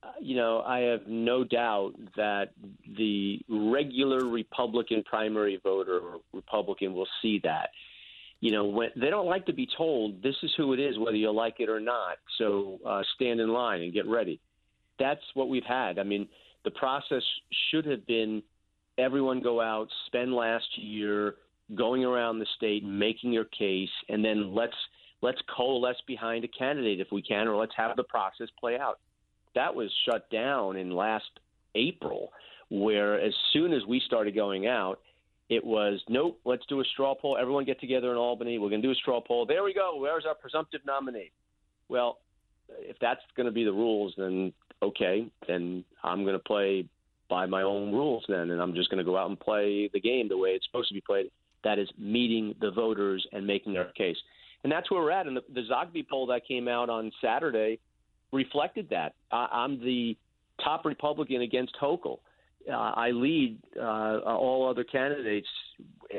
Uh, 0.03 0.09
you 0.21 0.35
know, 0.35 0.61
I 0.61 0.79
have 0.81 1.07
no 1.07 1.43
doubt 1.43 1.93
that 2.15 2.49
the 2.95 3.39
regular 3.49 4.25
Republican 4.25 5.03
primary 5.03 5.59
voter 5.63 5.97
or 5.97 6.19
Republican 6.31 6.93
will 6.93 7.07
see 7.23 7.39
that. 7.43 7.69
You 8.39 8.51
know, 8.51 8.65
when 8.65 8.89
they 8.95 9.09
don't 9.09 9.25
like 9.25 9.47
to 9.47 9.53
be 9.53 9.67
told 9.75 10.21
this 10.21 10.35
is 10.43 10.51
who 10.57 10.73
it 10.73 10.79
is, 10.79 10.99
whether 10.99 11.17
you 11.17 11.31
like 11.31 11.55
it 11.59 11.69
or 11.69 11.79
not. 11.79 12.17
So 12.37 12.77
uh, 12.85 13.01
stand 13.15 13.39
in 13.39 13.49
line 13.49 13.81
and 13.81 13.93
get 13.93 14.05
ready. 14.05 14.39
That's 14.99 15.21
what 15.33 15.49
we've 15.49 15.65
had. 15.67 15.97
I 15.97 16.03
mean, 16.03 16.27
the 16.65 16.71
process 16.71 17.23
should 17.71 17.85
have 17.85 18.05
been 18.05 18.43
everyone 18.97 19.41
go 19.41 19.61
out, 19.61 19.87
spend 20.07 20.33
last 20.33 20.65
year 20.77 21.35
going 21.73 22.05
around 22.05 22.39
the 22.39 22.45
state 22.55 22.83
making 22.83 23.31
your 23.31 23.45
case, 23.45 23.89
and 24.09 24.23
then 24.23 24.53
let's 24.53 24.75
let's 25.21 25.39
coalesce 25.55 26.01
behind 26.05 26.43
a 26.43 26.47
candidate 26.47 26.99
if 26.99 27.07
we 27.11 27.21
can, 27.21 27.47
or 27.47 27.55
let's 27.55 27.73
have 27.75 27.95
the 27.95 28.03
process 28.03 28.47
play 28.59 28.77
out. 28.77 28.99
That 29.55 29.73
was 29.73 29.89
shut 30.05 30.29
down 30.29 30.75
in 30.75 30.91
last 30.91 31.29
April, 31.73 32.31
where 32.69 33.19
as 33.19 33.33
soon 33.53 33.73
as 33.73 33.81
we 33.87 34.01
started 34.05 34.35
going 34.35 34.67
out, 34.67 34.99
it 35.49 35.63
was 35.63 36.01
nope, 36.09 36.39
let's 36.45 36.65
do 36.67 36.81
a 36.81 36.85
straw 36.93 37.15
poll. 37.15 37.37
Everyone 37.39 37.65
get 37.65 37.79
together 37.79 38.11
in 38.11 38.17
Albany. 38.17 38.59
We're 38.59 38.69
going 38.69 38.81
to 38.81 38.87
do 38.87 38.91
a 38.91 38.95
straw 38.95 39.21
poll. 39.21 39.45
There 39.45 39.63
we 39.63 39.73
go. 39.73 39.97
Where's 39.97 40.25
our 40.25 40.35
presumptive 40.35 40.81
nominee? 40.85 41.31
Well, 41.89 42.19
if 42.79 42.97
that's 42.99 43.21
going 43.35 43.45
to 43.45 43.51
be 43.51 43.63
the 43.63 43.71
rules, 43.71 44.13
then 44.17 44.53
okay, 44.81 45.27
then 45.47 45.83
I'm 46.03 46.23
going 46.23 46.35
to 46.35 46.43
play 46.43 46.87
by 47.29 47.45
my 47.45 47.63
own 47.63 47.91
rules 47.91 48.23
then, 48.27 48.51
and 48.51 48.61
I'm 48.61 48.75
just 48.75 48.89
going 48.89 48.99
to 48.99 49.03
go 49.03 49.17
out 49.17 49.29
and 49.29 49.39
play 49.39 49.89
the 49.93 49.99
game 49.99 50.29
the 50.29 50.37
way 50.37 50.49
it's 50.49 50.65
supposed 50.65 50.89
to 50.89 50.93
be 50.93 51.01
played. 51.01 51.31
that 51.63 51.79
is 51.79 51.89
meeting 51.97 52.53
the 52.61 52.71
voters 52.71 53.25
and 53.31 53.45
making 53.45 53.77
our 53.77 53.85
case. 53.85 54.17
And 54.63 54.71
that's 54.71 54.89
where 54.89 55.01
we're 55.01 55.11
at. 55.11 55.27
And 55.27 55.37
the, 55.37 55.43
the 55.53 55.61
Zogby 55.61 56.07
poll 56.07 56.27
that 56.27 56.47
came 56.47 56.67
out 56.67 56.89
on 56.89 57.11
Saturday 57.21 57.79
reflected 58.31 58.87
that. 58.89 59.13
I, 59.31 59.47
I'm 59.51 59.79
the 59.79 60.17
top 60.63 60.85
Republican 60.85 61.41
against 61.41 61.75
Hochul. 61.81 62.19
Uh, 62.67 62.73
I 62.73 63.11
lead 63.11 63.59
uh, 63.79 64.19
all 64.25 64.67
other 64.69 64.83
candidates. 64.83 65.47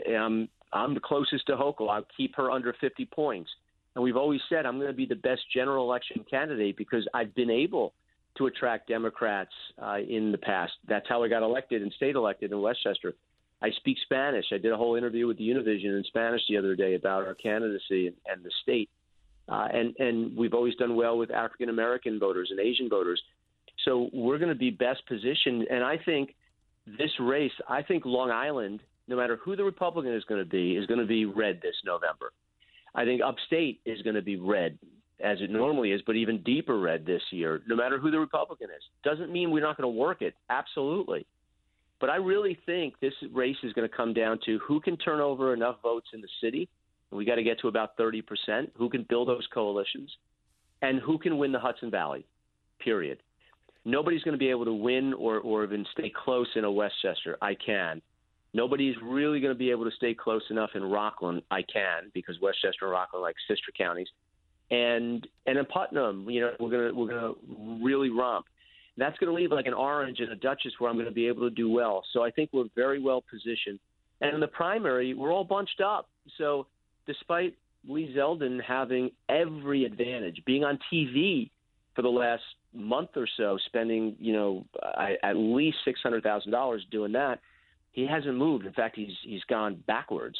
I'm, 0.08 0.48
I'm 0.72 0.94
the 0.94 1.00
closest 1.00 1.46
to 1.46 1.56
Hochul. 1.56 1.90
I'll 1.90 2.06
keep 2.16 2.36
her 2.36 2.50
under 2.50 2.74
50 2.80 3.04
points. 3.06 3.50
And 3.94 4.04
we've 4.04 4.16
always 4.16 4.40
said 4.48 4.66
I'm 4.66 4.76
going 4.76 4.90
to 4.90 4.96
be 4.96 5.06
the 5.06 5.16
best 5.16 5.42
general 5.52 5.84
election 5.84 6.24
candidate 6.28 6.76
because 6.76 7.06
I've 7.14 7.34
been 7.34 7.50
able 7.50 7.94
to 8.38 8.46
attract 8.46 8.88
Democrats 8.88 9.52
uh, 9.82 9.98
in 9.98 10.32
the 10.32 10.38
past. 10.38 10.72
That's 10.88 11.06
how 11.08 11.22
I 11.22 11.28
got 11.28 11.42
elected 11.42 11.82
and 11.82 11.92
stayed 11.92 12.16
elected 12.16 12.52
in 12.52 12.60
Westchester. 12.60 13.14
I 13.62 13.70
speak 13.70 13.96
Spanish. 14.04 14.46
I 14.52 14.58
did 14.58 14.72
a 14.72 14.76
whole 14.76 14.96
interview 14.96 15.26
with 15.26 15.38
the 15.38 15.48
Univision 15.48 15.96
in 15.96 16.04
Spanish 16.06 16.42
the 16.48 16.56
other 16.56 16.76
day 16.76 16.94
about 16.94 17.26
our 17.26 17.34
candidacy 17.34 18.08
and, 18.08 18.16
and 18.26 18.44
the 18.44 18.50
state. 18.62 18.90
Uh, 19.48 19.68
and 19.72 19.94
and 19.98 20.36
we've 20.36 20.54
always 20.54 20.74
done 20.74 20.96
well 20.96 21.16
with 21.16 21.30
African 21.30 21.68
American 21.68 22.18
voters 22.18 22.48
and 22.50 22.58
Asian 22.58 22.88
voters. 22.88 23.22
So 23.84 24.10
we're 24.12 24.38
going 24.38 24.50
to 24.50 24.58
be 24.58 24.70
best 24.70 25.06
positioned. 25.06 25.66
And 25.70 25.84
I 25.84 25.98
think 26.04 26.34
this 26.86 27.10
race, 27.20 27.52
I 27.68 27.82
think 27.82 28.04
Long 28.04 28.30
Island, 28.30 28.80
no 29.08 29.16
matter 29.16 29.36
who 29.36 29.54
the 29.54 29.64
Republican 29.64 30.12
is 30.12 30.24
going 30.24 30.42
to 30.42 30.48
be, 30.48 30.76
is 30.76 30.86
going 30.86 31.00
to 31.00 31.06
be 31.06 31.24
red 31.24 31.60
this 31.62 31.76
November. 31.84 32.32
I 32.94 33.04
think 33.04 33.20
upstate 33.22 33.80
is 33.84 34.02
going 34.02 34.16
to 34.16 34.22
be 34.22 34.36
red 34.36 34.78
as 35.20 35.38
it 35.40 35.50
normally 35.50 35.92
is, 35.92 36.02
but 36.06 36.16
even 36.16 36.42
deeper 36.42 36.78
red 36.78 37.06
this 37.06 37.22
year, 37.30 37.62
no 37.66 37.74
matter 37.74 37.98
who 37.98 38.10
the 38.10 38.18
Republican 38.18 38.68
is. 38.70 38.82
Doesn't 39.02 39.32
mean 39.32 39.50
we're 39.50 39.62
not 39.62 39.76
going 39.76 39.90
to 39.90 39.98
work 39.98 40.22
it. 40.22 40.34
Absolutely. 40.50 41.26
But 42.00 42.10
I 42.10 42.16
really 42.16 42.58
think 42.66 42.94
this 43.00 43.14
race 43.32 43.56
is 43.62 43.72
going 43.72 43.88
to 43.88 43.96
come 43.96 44.12
down 44.12 44.38
to 44.44 44.58
who 44.66 44.80
can 44.80 44.96
turn 44.98 45.20
over 45.20 45.54
enough 45.54 45.76
votes 45.82 46.08
in 46.12 46.20
the 46.20 46.28
city. 46.42 46.68
We 47.10 47.24
got 47.24 47.36
to 47.36 47.42
get 47.42 47.58
to 47.60 47.68
about 47.68 47.96
30%. 47.96 48.22
Who 48.76 48.90
can 48.90 49.06
build 49.08 49.28
those 49.28 49.46
coalitions? 49.52 50.10
And 50.82 51.00
who 51.00 51.18
can 51.18 51.38
win 51.38 51.52
the 51.52 51.58
Hudson 51.58 51.90
Valley, 51.90 52.26
period. 52.80 53.18
Nobody's 53.86 54.22
going 54.22 54.34
to 54.34 54.38
be 54.38 54.50
able 54.50 54.66
to 54.66 54.74
win 54.74 55.14
or, 55.14 55.38
or 55.38 55.64
even 55.64 55.86
stay 55.92 56.12
close 56.14 56.48
in 56.56 56.64
a 56.64 56.70
Westchester. 56.70 57.38
I 57.40 57.54
can. 57.54 58.02
Nobody's 58.52 58.96
really 59.02 59.40
going 59.40 59.54
to 59.54 59.58
be 59.58 59.70
able 59.70 59.84
to 59.84 59.96
stay 59.96 60.12
close 60.12 60.42
enough 60.50 60.70
in 60.74 60.82
Rockland. 60.82 61.42
I 61.50 61.62
can 61.62 62.10
because 62.12 62.36
Westchester 62.42 62.86
and 62.86 62.90
Rockland 62.90 63.22
are 63.22 63.26
like 63.26 63.36
sister 63.48 63.72
counties. 63.76 64.08
And 64.70 65.26
and 65.46 65.58
in 65.58 65.64
Putnam, 65.66 66.28
you 66.28 66.40
know, 66.40 66.52
we're 66.58 66.70
gonna 66.70 66.94
we're 66.94 67.08
gonna 67.08 67.32
really 67.84 68.10
romp. 68.10 68.46
That's 68.98 69.16
to 69.30 69.36
leave 69.38 69.52
like 69.52 69.66
an 69.66 69.74
orange 69.74 70.20
and 70.20 70.32
a 70.32 70.36
Dutchess 70.36 70.72
where 70.78 70.90
I'm 70.90 70.96
to 71.06 71.12
be 71.12 71.28
able 71.28 71.42
to 71.48 71.54
do 71.54 71.70
well. 71.70 72.02
So 72.12 72.22
I 72.22 72.30
think 72.30 72.50
we're 72.52 72.64
very 72.74 73.00
well 73.00 73.22
positioned. 73.30 73.78
And 74.22 74.34
in 74.34 74.40
the 74.40 74.48
primary, 74.48 75.12
we're 75.12 75.32
all 75.32 75.44
bunched 75.44 75.82
up. 75.82 76.08
So 76.38 76.66
despite 77.06 77.54
Lee 77.86 78.12
Zeldin 78.16 78.60
having 78.62 79.10
every 79.28 79.84
advantage, 79.84 80.42
being 80.46 80.64
on 80.64 80.78
TV 80.92 81.50
for 81.94 82.02
the 82.02 82.08
last 82.08 82.42
month 82.74 83.10
or 83.16 83.28
so, 83.36 83.58
spending 83.66 84.16
you 84.18 84.32
know 84.32 84.64
at 85.22 85.36
least 85.36 85.78
six 85.84 86.00
hundred 86.02 86.22
thousand 86.22 86.50
dollars 86.50 86.84
doing 86.90 87.12
that, 87.12 87.40
he 87.92 88.06
hasn't 88.06 88.36
moved. 88.36 88.66
In 88.66 88.72
fact, 88.72 88.96
he's 88.96 89.14
he's 89.22 89.44
gone 89.44 89.82
backwards. 89.86 90.38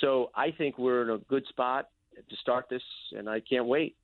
So 0.00 0.30
I 0.34 0.52
think 0.52 0.78
we're 0.78 1.02
in 1.02 1.10
a 1.10 1.18
good 1.18 1.46
spot 1.48 1.88
to 2.28 2.36
start 2.36 2.68
this, 2.68 2.82
and 3.16 3.28
I 3.28 3.40
can't 3.40 3.66
wait 3.66 3.96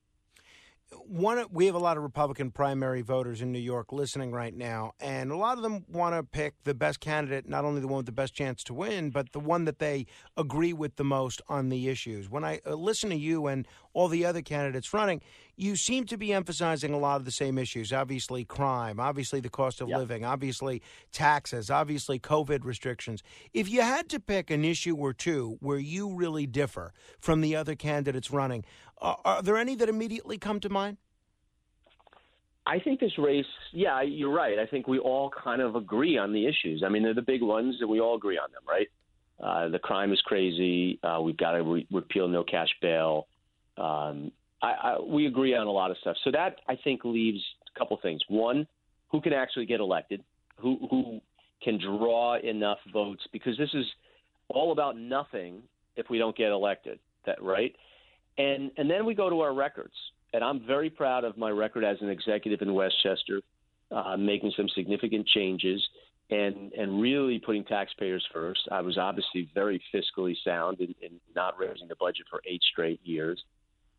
one 1.06 1.44
we 1.50 1.66
have 1.66 1.74
a 1.74 1.78
lot 1.78 1.96
of 1.96 2.02
Republican 2.02 2.50
primary 2.50 3.02
voters 3.02 3.42
in 3.42 3.52
New 3.52 3.58
York 3.58 3.92
listening 3.92 4.32
right 4.32 4.54
now, 4.54 4.92
and 5.00 5.30
a 5.30 5.36
lot 5.36 5.56
of 5.56 5.62
them 5.62 5.84
want 5.88 6.14
to 6.14 6.22
pick 6.22 6.54
the 6.64 6.74
best 6.74 7.00
candidate, 7.00 7.48
not 7.48 7.64
only 7.64 7.80
the 7.80 7.86
one 7.86 7.98
with 7.98 8.06
the 8.06 8.12
best 8.12 8.34
chance 8.34 8.62
to 8.64 8.74
win, 8.74 9.10
but 9.10 9.32
the 9.32 9.40
one 9.40 9.64
that 9.64 9.78
they 9.78 10.06
agree 10.36 10.72
with 10.72 10.96
the 10.96 11.04
most 11.04 11.42
on 11.48 11.68
the 11.68 11.88
issues. 11.88 12.28
When 12.30 12.44
I 12.44 12.60
uh, 12.66 12.74
listen 12.74 13.10
to 13.10 13.16
you 13.16 13.46
and 13.46 13.66
all 13.92 14.08
the 14.08 14.24
other 14.24 14.42
candidates 14.42 14.92
running, 14.92 15.20
you 15.56 15.76
seem 15.76 16.04
to 16.06 16.16
be 16.16 16.32
emphasizing 16.32 16.92
a 16.92 16.98
lot 16.98 17.16
of 17.16 17.24
the 17.24 17.30
same 17.30 17.58
issues. 17.58 17.92
Obviously, 17.92 18.44
crime, 18.44 18.98
obviously 18.98 19.40
the 19.40 19.48
cost 19.48 19.80
of 19.80 19.88
yep. 19.88 19.98
living, 19.98 20.24
obviously 20.24 20.82
taxes, 21.12 21.70
obviously 21.70 22.18
COVID 22.18 22.64
restrictions. 22.64 23.22
If 23.52 23.68
you 23.68 23.82
had 23.82 24.08
to 24.08 24.20
pick 24.20 24.50
an 24.50 24.64
issue 24.64 24.96
or 24.96 25.12
two 25.12 25.56
where 25.60 25.78
you 25.78 26.14
really 26.14 26.46
differ 26.46 26.92
from 27.20 27.40
the 27.40 27.54
other 27.54 27.76
candidates 27.76 28.30
running, 28.30 28.64
uh, 29.00 29.14
are 29.24 29.42
there 29.42 29.56
any 29.56 29.76
that 29.76 29.88
immediately 29.88 30.38
come 30.38 30.60
to 30.60 30.68
mind? 30.68 30.96
I 32.66 32.78
think 32.78 33.00
this 33.00 33.12
race, 33.18 33.44
yeah, 33.72 34.00
you're 34.02 34.32
right. 34.32 34.58
I 34.58 34.66
think 34.66 34.88
we 34.88 34.98
all 34.98 35.30
kind 35.42 35.60
of 35.60 35.76
agree 35.76 36.16
on 36.16 36.32
the 36.32 36.46
issues. 36.46 36.82
I 36.84 36.88
mean, 36.88 37.02
they're 37.02 37.14
the 37.14 37.22
big 37.22 37.42
ones, 37.42 37.76
and 37.80 37.90
we 37.90 38.00
all 38.00 38.16
agree 38.16 38.38
on 38.38 38.50
them, 38.52 38.62
right? 38.66 38.88
Uh, 39.42 39.68
the 39.68 39.78
crime 39.78 40.12
is 40.12 40.20
crazy. 40.22 40.98
Uh, 41.02 41.20
we've 41.20 41.36
got 41.36 41.52
to 41.52 41.62
re- 41.62 41.86
repeal 41.92 42.26
no 42.28 42.42
cash 42.42 42.70
bail. 42.80 43.26
Um, 43.76 44.32
I, 44.62 44.72
I, 44.82 45.00
we 45.00 45.26
agree 45.26 45.54
on 45.54 45.66
a 45.66 45.70
lot 45.70 45.90
of 45.90 45.98
stuff. 45.98 46.16
So 46.24 46.30
that 46.30 46.56
I 46.68 46.76
think 46.82 47.04
leaves 47.04 47.40
a 47.74 47.78
couple 47.78 47.98
things. 48.00 48.20
One, 48.28 48.66
who 49.10 49.20
can 49.20 49.32
actually 49.32 49.66
get 49.66 49.80
elected? 49.80 50.22
Who 50.56 50.78
who 50.88 51.20
can 51.62 51.78
draw 51.78 52.38
enough 52.38 52.78
votes? 52.92 53.22
Because 53.32 53.58
this 53.58 53.70
is 53.74 53.84
all 54.48 54.72
about 54.72 54.96
nothing 54.96 55.62
if 55.96 56.08
we 56.08 56.18
don't 56.18 56.36
get 56.36 56.50
elected. 56.50 56.98
That 57.26 57.42
right? 57.42 57.74
And 58.38 58.70
and 58.76 58.90
then 58.90 59.06
we 59.06 59.14
go 59.14 59.30
to 59.30 59.40
our 59.40 59.54
records, 59.54 59.94
and 60.32 60.42
I'm 60.42 60.66
very 60.66 60.90
proud 60.90 61.24
of 61.24 61.36
my 61.36 61.50
record 61.50 61.84
as 61.84 61.98
an 62.00 62.08
executive 62.08 62.62
in 62.62 62.74
Westchester, 62.74 63.40
uh, 63.90 64.16
making 64.16 64.52
some 64.56 64.68
significant 64.74 65.26
changes 65.28 65.82
and 66.30 66.72
and 66.72 67.00
really 67.00 67.38
putting 67.38 67.64
taxpayers 67.64 68.26
first. 68.32 68.60
I 68.70 68.80
was 68.80 68.98
obviously 68.98 69.48
very 69.54 69.82
fiscally 69.94 70.34
sound 70.44 70.80
in, 70.80 70.94
in 71.02 71.20
not 71.36 71.58
raising 71.58 71.88
the 71.88 71.96
budget 71.96 72.26
for 72.30 72.40
eight 72.46 72.62
straight 72.72 73.00
years. 73.04 73.42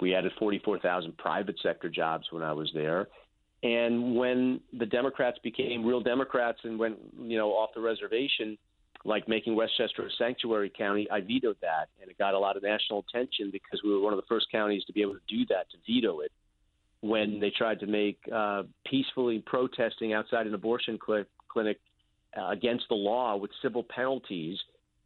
We 0.01 0.13
added 0.13 0.33
44,000 0.37 1.17
private 1.17 1.55
sector 1.63 1.89
jobs 1.89 2.25
when 2.31 2.43
I 2.43 2.51
was 2.51 2.69
there. 2.73 3.07
And 3.63 4.15
when 4.15 4.59
the 4.77 4.85
Democrats 4.85 5.39
became 5.41 5.85
real 5.85 6.01
Democrats 6.01 6.59
and 6.63 6.77
went, 6.77 6.97
you 7.17 7.37
know, 7.37 7.51
off 7.51 7.69
the 7.73 7.81
reservation, 7.81 8.57
like 9.05 9.27
making 9.27 9.55
Westchester 9.55 10.07
a 10.07 10.09
sanctuary 10.17 10.71
county, 10.75 11.07
I 11.11 11.21
vetoed 11.21 11.57
that, 11.61 11.89
and 12.01 12.09
it 12.09 12.17
got 12.17 12.33
a 12.33 12.39
lot 12.39 12.57
of 12.57 12.63
national 12.63 13.05
attention 13.07 13.51
because 13.51 13.79
we 13.83 13.93
were 13.93 13.99
one 13.99 14.13
of 14.13 14.17
the 14.17 14.25
first 14.27 14.47
counties 14.51 14.83
to 14.85 14.93
be 14.93 15.01
able 15.03 15.13
to 15.13 15.19
do 15.27 15.45
that, 15.49 15.69
to 15.71 15.77
veto 15.85 16.21
it. 16.21 16.31
When 17.01 17.39
they 17.39 17.51
tried 17.51 17.79
to 17.81 17.85
make 17.85 18.17
uh, 18.33 18.63
peacefully 18.85 19.43
protesting 19.45 20.13
outside 20.13 20.47
an 20.47 20.55
abortion 20.55 20.97
cl- 21.05 21.25
clinic 21.47 21.79
uh, 22.35 22.49
against 22.49 22.85
the 22.89 22.95
law 22.95 23.35
with 23.35 23.51
civil 23.61 23.83
penalties, 23.83 24.57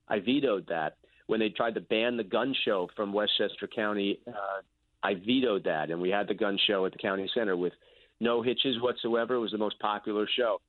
I 0.07 0.19
vetoed 0.19 0.67
that. 0.69 0.95
When 1.27 1.41
they 1.41 1.49
tried 1.49 1.75
to 1.75 1.81
ban 1.81 2.15
the 2.15 2.23
gun 2.23 2.55
show 2.65 2.87
from 2.95 3.11
Westchester 3.11 3.67
County, 3.67 4.19
uh, 4.27 4.61
I 5.03 5.15
vetoed 5.15 5.65
that, 5.65 5.91
and 5.91 6.01
we 6.01 6.09
had 6.09 6.29
the 6.29 6.33
gun 6.33 6.57
show 6.67 6.85
at 6.85 6.93
the 6.93 6.97
county 6.97 7.29
center 7.33 7.57
with 7.57 7.73
no 8.21 8.41
hitches 8.41 8.81
whatsoever. 8.81 9.35
It 9.35 9.39
was 9.39 9.51
the 9.51 9.57
most 9.57 9.77
popular 9.79 10.27
show. 10.37 10.61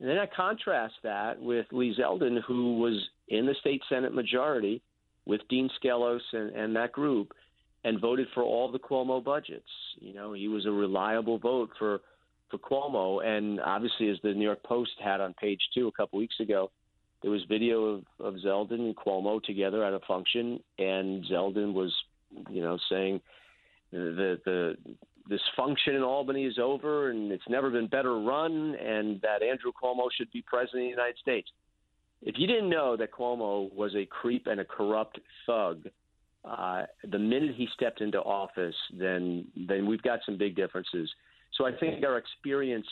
And 0.00 0.08
then 0.08 0.18
I 0.18 0.26
contrast 0.26 0.94
that 1.02 1.40
with 1.40 1.66
Lee 1.72 1.94
Zeldin, 1.98 2.40
who 2.46 2.78
was 2.78 2.94
in 3.28 3.46
the 3.46 3.54
state 3.60 3.82
Senate 3.88 4.14
majority 4.14 4.80
with 5.26 5.40
Dean 5.48 5.68
Skelos 5.82 6.20
and, 6.32 6.54
and 6.54 6.76
that 6.76 6.92
group 6.92 7.32
and 7.84 8.00
voted 8.00 8.28
for 8.34 8.42
all 8.42 8.70
the 8.70 8.78
Cuomo 8.78 9.22
budgets. 9.22 9.68
You 10.00 10.14
know, 10.14 10.32
he 10.32 10.48
was 10.48 10.66
a 10.66 10.70
reliable 10.70 11.38
vote 11.38 11.70
for 11.78 12.00
for 12.50 12.58
Cuomo. 12.58 13.24
And 13.24 13.60
obviously, 13.60 14.08
as 14.08 14.16
the 14.22 14.32
New 14.32 14.44
York 14.44 14.62
Post 14.62 14.92
had 15.02 15.20
on 15.20 15.34
page 15.34 15.60
two 15.74 15.88
a 15.88 15.92
couple 15.92 16.18
weeks 16.18 16.36
ago, 16.40 16.70
there 17.22 17.30
was 17.30 17.42
video 17.48 17.84
of, 17.84 18.04
of 18.20 18.34
Zeldin 18.44 18.80
and 18.80 18.96
Cuomo 18.96 19.42
together 19.42 19.84
at 19.84 19.92
a 19.92 20.00
function, 20.00 20.60
and 20.78 21.24
Zeldin 21.24 21.72
was, 21.72 21.92
you 22.50 22.62
know, 22.62 22.78
saying 22.90 23.20
the 23.92 24.38
the 24.44 24.76
this 25.28 25.40
function 25.56 25.94
in 25.94 26.02
Albany 26.02 26.44
is 26.46 26.58
over 26.58 27.10
and 27.10 27.30
it's 27.30 27.48
never 27.48 27.70
been 27.70 27.86
better 27.86 28.18
run, 28.18 28.74
and 28.76 29.20
that 29.20 29.42
Andrew 29.42 29.72
Cuomo 29.80 30.08
should 30.16 30.30
be 30.32 30.42
president 30.42 30.82
of 30.82 30.86
the 30.86 30.90
United 30.90 31.18
States. 31.18 31.48
If 32.22 32.36
you 32.38 32.46
didn't 32.46 32.70
know 32.70 32.96
that 32.96 33.12
Cuomo 33.12 33.72
was 33.72 33.94
a 33.94 34.06
creep 34.06 34.46
and 34.46 34.60
a 34.60 34.64
corrupt 34.64 35.20
thug, 35.46 35.88
uh, 36.44 36.84
the 37.10 37.18
minute 37.18 37.54
he 37.56 37.68
stepped 37.74 38.00
into 38.00 38.18
office, 38.18 38.74
then 38.98 39.44
then 39.68 39.86
we've 39.86 40.02
got 40.02 40.20
some 40.24 40.38
big 40.38 40.56
differences. 40.56 41.10
So 41.56 41.66
I 41.66 41.72
think 41.72 42.04
our 42.04 42.16
experience, 42.16 42.86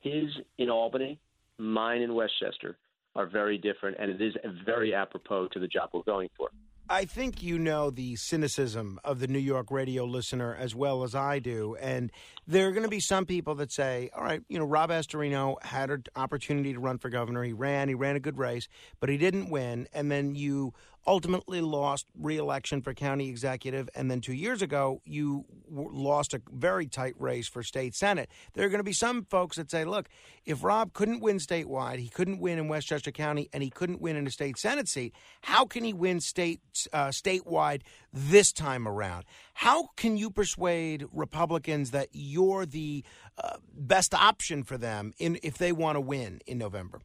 his 0.00 0.24
in 0.58 0.68
Albany, 0.68 1.18
mine 1.58 2.02
in 2.02 2.14
Westchester, 2.14 2.76
are 3.14 3.26
very 3.26 3.58
different, 3.58 3.96
and 4.00 4.10
it 4.10 4.20
is 4.20 4.34
very 4.64 4.94
apropos 4.94 5.48
to 5.48 5.58
the 5.58 5.68
job 5.68 5.90
we're 5.92 6.02
going 6.02 6.30
for. 6.36 6.48
I 6.92 7.06
think 7.06 7.42
you 7.42 7.58
know 7.58 7.88
the 7.88 8.16
cynicism 8.16 9.00
of 9.02 9.18
the 9.18 9.26
New 9.26 9.38
York 9.38 9.70
radio 9.70 10.04
listener 10.04 10.54
as 10.54 10.74
well 10.74 11.04
as 11.04 11.14
I 11.14 11.38
do. 11.38 11.74
And 11.80 12.12
there 12.46 12.68
are 12.68 12.70
going 12.70 12.82
to 12.82 12.90
be 12.90 13.00
some 13.00 13.24
people 13.24 13.54
that 13.54 13.72
say, 13.72 14.10
all 14.14 14.22
right, 14.22 14.42
you 14.50 14.58
know, 14.58 14.66
Rob 14.66 14.90
Astorino 14.90 15.56
had 15.62 15.90
an 15.90 16.04
opportunity 16.16 16.74
to 16.74 16.78
run 16.78 16.98
for 16.98 17.08
governor. 17.08 17.44
He 17.44 17.54
ran, 17.54 17.88
he 17.88 17.94
ran 17.94 18.16
a 18.16 18.20
good 18.20 18.36
race, 18.36 18.68
but 19.00 19.08
he 19.08 19.16
didn't 19.16 19.48
win. 19.48 19.88
And 19.94 20.10
then 20.12 20.34
you 20.34 20.74
ultimately 21.06 21.60
lost 21.60 22.06
re-election 22.18 22.82
for 22.82 22.94
county 22.94 23.28
executive, 23.28 23.88
and 23.94 24.10
then 24.10 24.20
two 24.20 24.32
years 24.32 24.62
ago 24.62 25.00
you 25.04 25.44
lost 25.68 26.34
a 26.34 26.42
very 26.50 26.86
tight 26.86 27.14
race 27.18 27.48
for 27.48 27.62
state 27.62 27.94
senate. 27.94 28.28
There 28.54 28.64
are 28.66 28.68
going 28.68 28.80
to 28.80 28.84
be 28.84 28.92
some 28.92 29.24
folks 29.24 29.56
that 29.56 29.70
say, 29.70 29.84
"Look, 29.84 30.08
if 30.44 30.62
Rob 30.62 30.92
couldn't 30.92 31.20
win 31.20 31.38
statewide, 31.38 31.98
he 31.98 32.08
couldn't 32.08 32.40
win 32.40 32.58
in 32.58 32.68
Westchester 32.68 33.10
County, 33.10 33.48
and 33.52 33.62
he 33.62 33.70
couldn't 33.70 34.00
win 34.00 34.16
in 34.16 34.26
a 34.26 34.30
state 34.30 34.58
senate 34.58 34.88
seat. 34.88 35.14
How 35.42 35.64
can 35.64 35.84
he 35.84 35.92
win 35.92 36.20
state 36.20 36.60
uh, 36.92 37.08
statewide 37.08 37.82
this 38.12 38.52
time 38.52 38.86
around? 38.86 39.24
How 39.54 39.88
can 39.96 40.16
you 40.16 40.30
persuade 40.30 41.06
Republicans 41.12 41.90
that 41.90 42.08
you're 42.12 42.66
the 42.66 43.04
uh, 43.38 43.56
best 43.74 44.14
option 44.14 44.62
for 44.62 44.78
them 44.78 45.12
in 45.18 45.38
if 45.42 45.58
they 45.58 45.72
want 45.72 45.96
to 45.96 46.00
win 46.00 46.40
in 46.46 46.58
November?" 46.58 47.00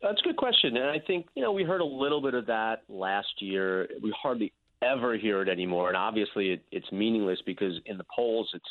That's 0.00 0.20
a 0.20 0.24
good 0.24 0.36
question, 0.36 0.76
and 0.76 0.86
I 0.86 1.00
think 1.04 1.26
you 1.34 1.42
know 1.42 1.52
we 1.52 1.64
heard 1.64 1.80
a 1.80 1.84
little 1.84 2.22
bit 2.22 2.34
of 2.34 2.46
that 2.46 2.82
last 2.88 3.40
year. 3.40 3.88
We 4.00 4.14
hardly 4.20 4.52
ever 4.80 5.16
hear 5.16 5.42
it 5.42 5.48
anymore, 5.48 5.88
and 5.88 5.96
obviously 5.96 6.52
it, 6.52 6.62
it's 6.70 6.90
meaningless 6.92 7.40
because 7.44 7.74
in 7.86 7.98
the 7.98 8.06
polls 8.14 8.48
it's 8.54 8.68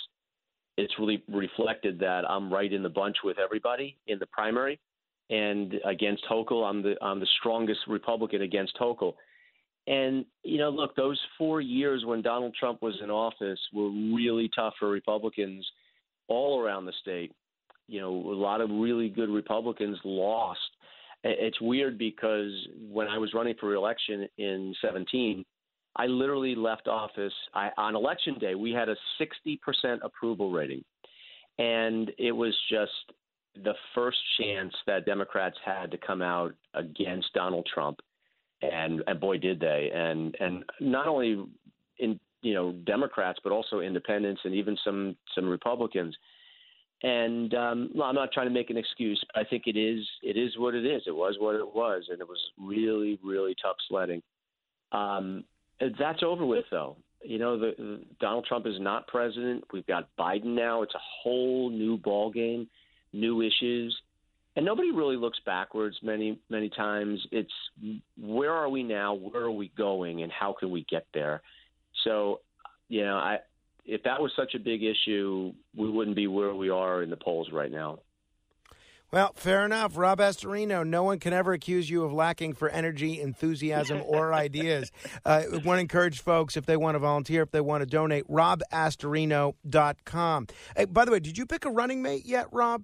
it's 0.77 0.93
really 0.99 1.23
reflected 1.27 1.99
that 1.99 2.23
I'm 2.29 2.53
right 2.53 2.71
in 2.71 2.81
the 2.83 2.89
bunch 2.89 3.17
with 3.23 3.39
everybody 3.39 3.97
in 4.07 4.19
the 4.19 4.25
primary, 4.27 4.79
and 5.29 5.73
against 5.85 6.23
Hochul, 6.31 6.63
I'm 6.63 6.81
the 6.81 6.95
I'm 7.01 7.19
the 7.19 7.27
strongest 7.39 7.81
Republican 7.87 8.41
against 8.41 8.77
Hochul. 8.79 9.13
And 9.85 10.25
you 10.43 10.59
know, 10.59 10.69
look, 10.69 10.95
those 10.95 11.19
four 11.37 11.59
years 11.59 12.05
when 12.05 12.21
Donald 12.21 12.55
Trump 12.57 12.81
was 12.81 12.95
in 13.03 13.09
office 13.09 13.59
were 13.73 13.89
really 13.89 14.49
tough 14.55 14.75
for 14.79 14.89
Republicans 14.89 15.65
all 16.29 16.61
around 16.61 16.85
the 16.85 16.93
state. 17.01 17.33
You 17.89 17.99
know, 18.01 18.11
a 18.11 18.35
lot 18.35 18.61
of 18.61 18.69
really 18.69 19.09
good 19.09 19.29
Republicans 19.29 19.97
lost 20.05 20.59
it's 21.29 21.61
weird 21.61 21.97
because 21.97 22.51
when 22.89 23.07
I 23.07 23.17
was 23.17 23.33
running 23.33 23.55
for 23.59 23.67
reelection 23.67 24.27
in 24.37 24.73
17, 24.81 25.43
I 25.95 26.05
literally 26.05 26.55
left 26.55 26.87
office 26.87 27.33
I, 27.53 27.71
on 27.77 27.95
election 27.95 28.35
day. 28.39 28.55
We 28.55 28.71
had 28.71 28.87
a 28.89 28.95
60% 29.19 29.59
approval 30.03 30.51
rating, 30.51 30.83
and 31.57 32.11
it 32.17 32.31
was 32.31 32.55
just 32.69 32.91
the 33.63 33.73
first 33.95 34.17
chance 34.39 34.73
that 34.85 35.05
Democrats 35.05 35.57
had 35.65 35.89
to 35.91 35.97
come 35.97 36.21
out 36.21 36.53
against 36.75 37.33
Donald 37.33 37.67
Trump, 37.73 37.99
and, 38.61 39.01
and 39.07 39.19
boy 39.19 39.37
did 39.37 39.59
they! 39.59 39.89
And 39.93 40.35
and 40.39 40.63
not 40.79 41.07
only 41.07 41.43
in 41.99 42.19
you 42.41 42.53
know 42.53 42.73
Democrats, 42.85 43.39
but 43.43 43.51
also 43.51 43.79
independents 43.79 44.41
and 44.43 44.53
even 44.53 44.77
some 44.83 45.15
some 45.33 45.47
Republicans. 45.47 46.15
And 47.03 47.53
um, 47.53 47.91
I'm 48.03 48.15
not 48.15 48.31
trying 48.31 48.47
to 48.47 48.53
make 48.53 48.69
an 48.69 48.77
excuse. 48.77 49.23
But 49.33 49.45
I 49.45 49.49
think 49.49 49.63
it 49.67 49.77
is 49.77 50.05
it 50.23 50.37
is 50.37 50.57
what 50.57 50.73
it 50.73 50.85
is. 50.85 51.03
It 51.05 51.15
was 51.15 51.35
what 51.39 51.55
it 51.55 51.75
was, 51.75 52.05
and 52.09 52.19
it 52.19 52.27
was 52.27 52.39
really 52.59 53.19
really 53.23 53.55
tough 53.61 53.77
sledding. 53.87 54.21
Um, 54.91 55.43
that's 55.79 56.23
over 56.23 56.45
with, 56.45 56.65
though. 56.71 56.97
You 57.23 57.39
know, 57.39 57.59
the, 57.59 57.73
the, 57.77 58.01
Donald 58.19 58.45
Trump 58.45 58.65
is 58.67 58.79
not 58.79 59.07
president. 59.07 59.63
We've 59.73 59.85
got 59.85 60.09
Biden 60.19 60.55
now. 60.55 60.81
It's 60.81 60.95
a 60.95 61.01
whole 61.21 61.69
new 61.69 61.97
ball 61.97 62.31
game, 62.31 62.67
new 63.11 63.41
issues, 63.41 63.95
and 64.55 64.65
nobody 64.65 64.91
really 64.91 65.17
looks 65.17 65.39
backwards. 65.45 65.97
Many 66.01 66.39
many 66.49 66.69
times, 66.69 67.25
it's 67.31 67.51
where 68.19 68.51
are 68.51 68.69
we 68.69 68.81
now? 68.83 69.13
Where 69.13 69.43
are 69.43 69.51
we 69.51 69.71
going? 69.77 70.23
And 70.23 70.31
how 70.31 70.55
can 70.59 70.71
we 70.71 70.85
get 70.89 71.05
there? 71.13 71.41
So, 72.03 72.41
you 72.87 73.03
know, 73.03 73.17
I 73.17 73.39
if 73.87 74.03
that 74.03 74.21
was 74.21 74.31
such 74.35 74.53
a 74.53 74.59
big 74.59 74.83
issue, 74.83 75.51
we 75.75 75.89
wouldn't 75.89 76.15
be 76.15 76.27
where 76.27 76.53
we 76.53 76.69
are 76.69 77.01
in 77.01 77.09
the 77.09 77.17
polls 77.17 77.49
right 77.51 77.71
now. 77.71 77.97
Well, 79.09 79.31
fair 79.35 79.63
enough. 79.63 79.97
Rob 79.97 80.19
Astorino, 80.19 80.85
no 80.85 81.03
one 81.03 81.19
can 81.19 81.31
ever 81.31 81.53
accuse 81.53 81.89
you 81.89 82.03
of 82.03 82.11
lacking 82.11 82.55
for 82.55 82.67
energy, 82.67 83.21
enthusiasm, 83.21 84.01
or 84.05 84.33
ideas. 84.33 84.91
Uh, 85.25 85.43
I 85.53 85.57
want 85.59 85.77
to 85.77 85.79
encourage 85.79 86.19
folks, 86.19 86.57
if 86.57 86.65
they 86.65 86.75
want 86.75 86.95
to 86.95 86.99
volunteer, 86.99 87.41
if 87.41 87.51
they 87.51 87.61
want 87.61 87.83
to 87.83 87.85
donate, 87.85 88.27
robastorino.com. 88.27 90.47
Hey, 90.75 90.83
by 90.83 91.05
the 91.05 91.11
way, 91.11 91.21
did 91.21 91.37
you 91.37 91.45
pick 91.45 91.63
a 91.63 91.69
running 91.69 92.01
mate 92.01 92.25
yet, 92.25 92.47
Rob? 92.51 92.83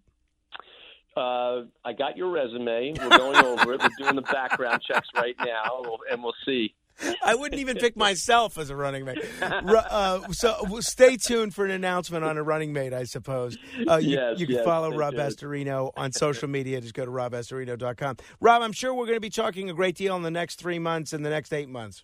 Uh, 1.18 1.64
I 1.84 1.92
got 1.92 2.16
your 2.16 2.32
resume. 2.32 2.94
We're 2.98 3.18
going 3.18 3.44
over 3.46 3.74
it. 3.74 3.82
We're 3.82 3.90
doing 4.00 4.16
the 4.16 4.22
background 4.22 4.82
checks 4.88 5.10
right 5.16 5.36
now, 5.40 5.98
and 6.10 6.24
we'll 6.24 6.34
see. 6.46 6.74
I 7.24 7.36
wouldn't 7.36 7.60
even 7.60 7.78
pick 7.78 7.96
myself 7.96 8.58
as 8.58 8.70
a 8.70 8.76
running 8.76 9.06
mate. 9.06 9.24
Uh, 9.42 10.32
so 10.32 10.80
stay 10.80 11.18
tuned 11.18 11.54
for 11.54 11.66
an 11.66 11.72
announcement 11.72 12.24
on 12.24 12.38
a 12.38 12.44
running 12.44 12.74
mate, 12.74 12.94
I 12.94 13.04
suppose. 13.04 13.58
Uh, 13.88 13.98
you, 13.98 14.12
yes, 14.12 14.40
you 14.40 14.46
can 14.46 14.56
yes, 14.56 14.66
follow 14.66 14.92
Rob 14.92 15.16
Astorino 15.16 15.92
on 15.96 16.12
social 16.14 16.48
media. 16.48 16.82
Just 16.82 16.94
go 16.94 17.06
to 17.06 17.12
robastorino.com. 17.12 18.18
Rob, 18.40 18.62
I'm 18.62 18.74
sure 18.74 18.94
we're 18.94 19.06
going 19.06 19.18
to 19.18 19.22
be 19.22 19.30
talking 19.30 19.70
a 19.70 19.74
great 19.74 19.96
deal 19.96 20.16
in 20.16 20.24
the 20.24 20.32
next 20.32 20.60
three 20.60 20.80
months 20.80 21.14
and 21.14 21.26
the 21.26 21.30
next 21.30 21.54
eight 21.54 21.70
months. 21.70 22.04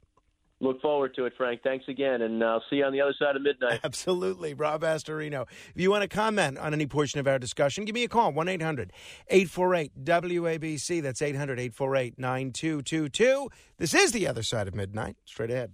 Look 0.62 0.82
forward 0.82 1.16
to 1.16 1.26
it, 1.26 1.34
Frank. 1.38 1.62
Thanks 1.64 1.86
again, 1.88 2.22
and 2.22 2.44
I'll 2.44 2.64
see 2.70 2.78
you 2.78 2.84
on 2.84 2.92
the 2.92 3.00
other 3.00 3.16
side 3.18 3.36
of 3.38 3.42
midnight. 3.42 3.80
Absolutely. 3.84 4.54
Rob 4.54 4.82
Astorino. 4.82 5.46
If 5.74 5.82
you 5.82 5.90
want 5.90 6.02
to 6.02 6.10
comment 6.10 6.58
on 6.58 6.74
any 6.74 6.86
portion 6.86 7.20
of 7.20 7.28
our 7.28 7.40
discussion, 7.40 7.86
give 7.86 7.96
me 7.96 8.04
a 8.04 8.10
call 8.10 8.34
1 8.34 8.48
800 8.50 8.92
848 9.30 10.04
WABC. 10.04 11.02
That's 11.02 11.22
800 11.22 11.60
848 11.60 12.20
9222. 12.20 13.50
This 13.78 13.94
is 13.94 14.12
the 14.12 14.28
other 14.28 14.44
side 14.44 14.68
of 14.68 14.76
midnight. 14.76 15.16
Straight 15.24 15.52
ahead. 15.52 15.74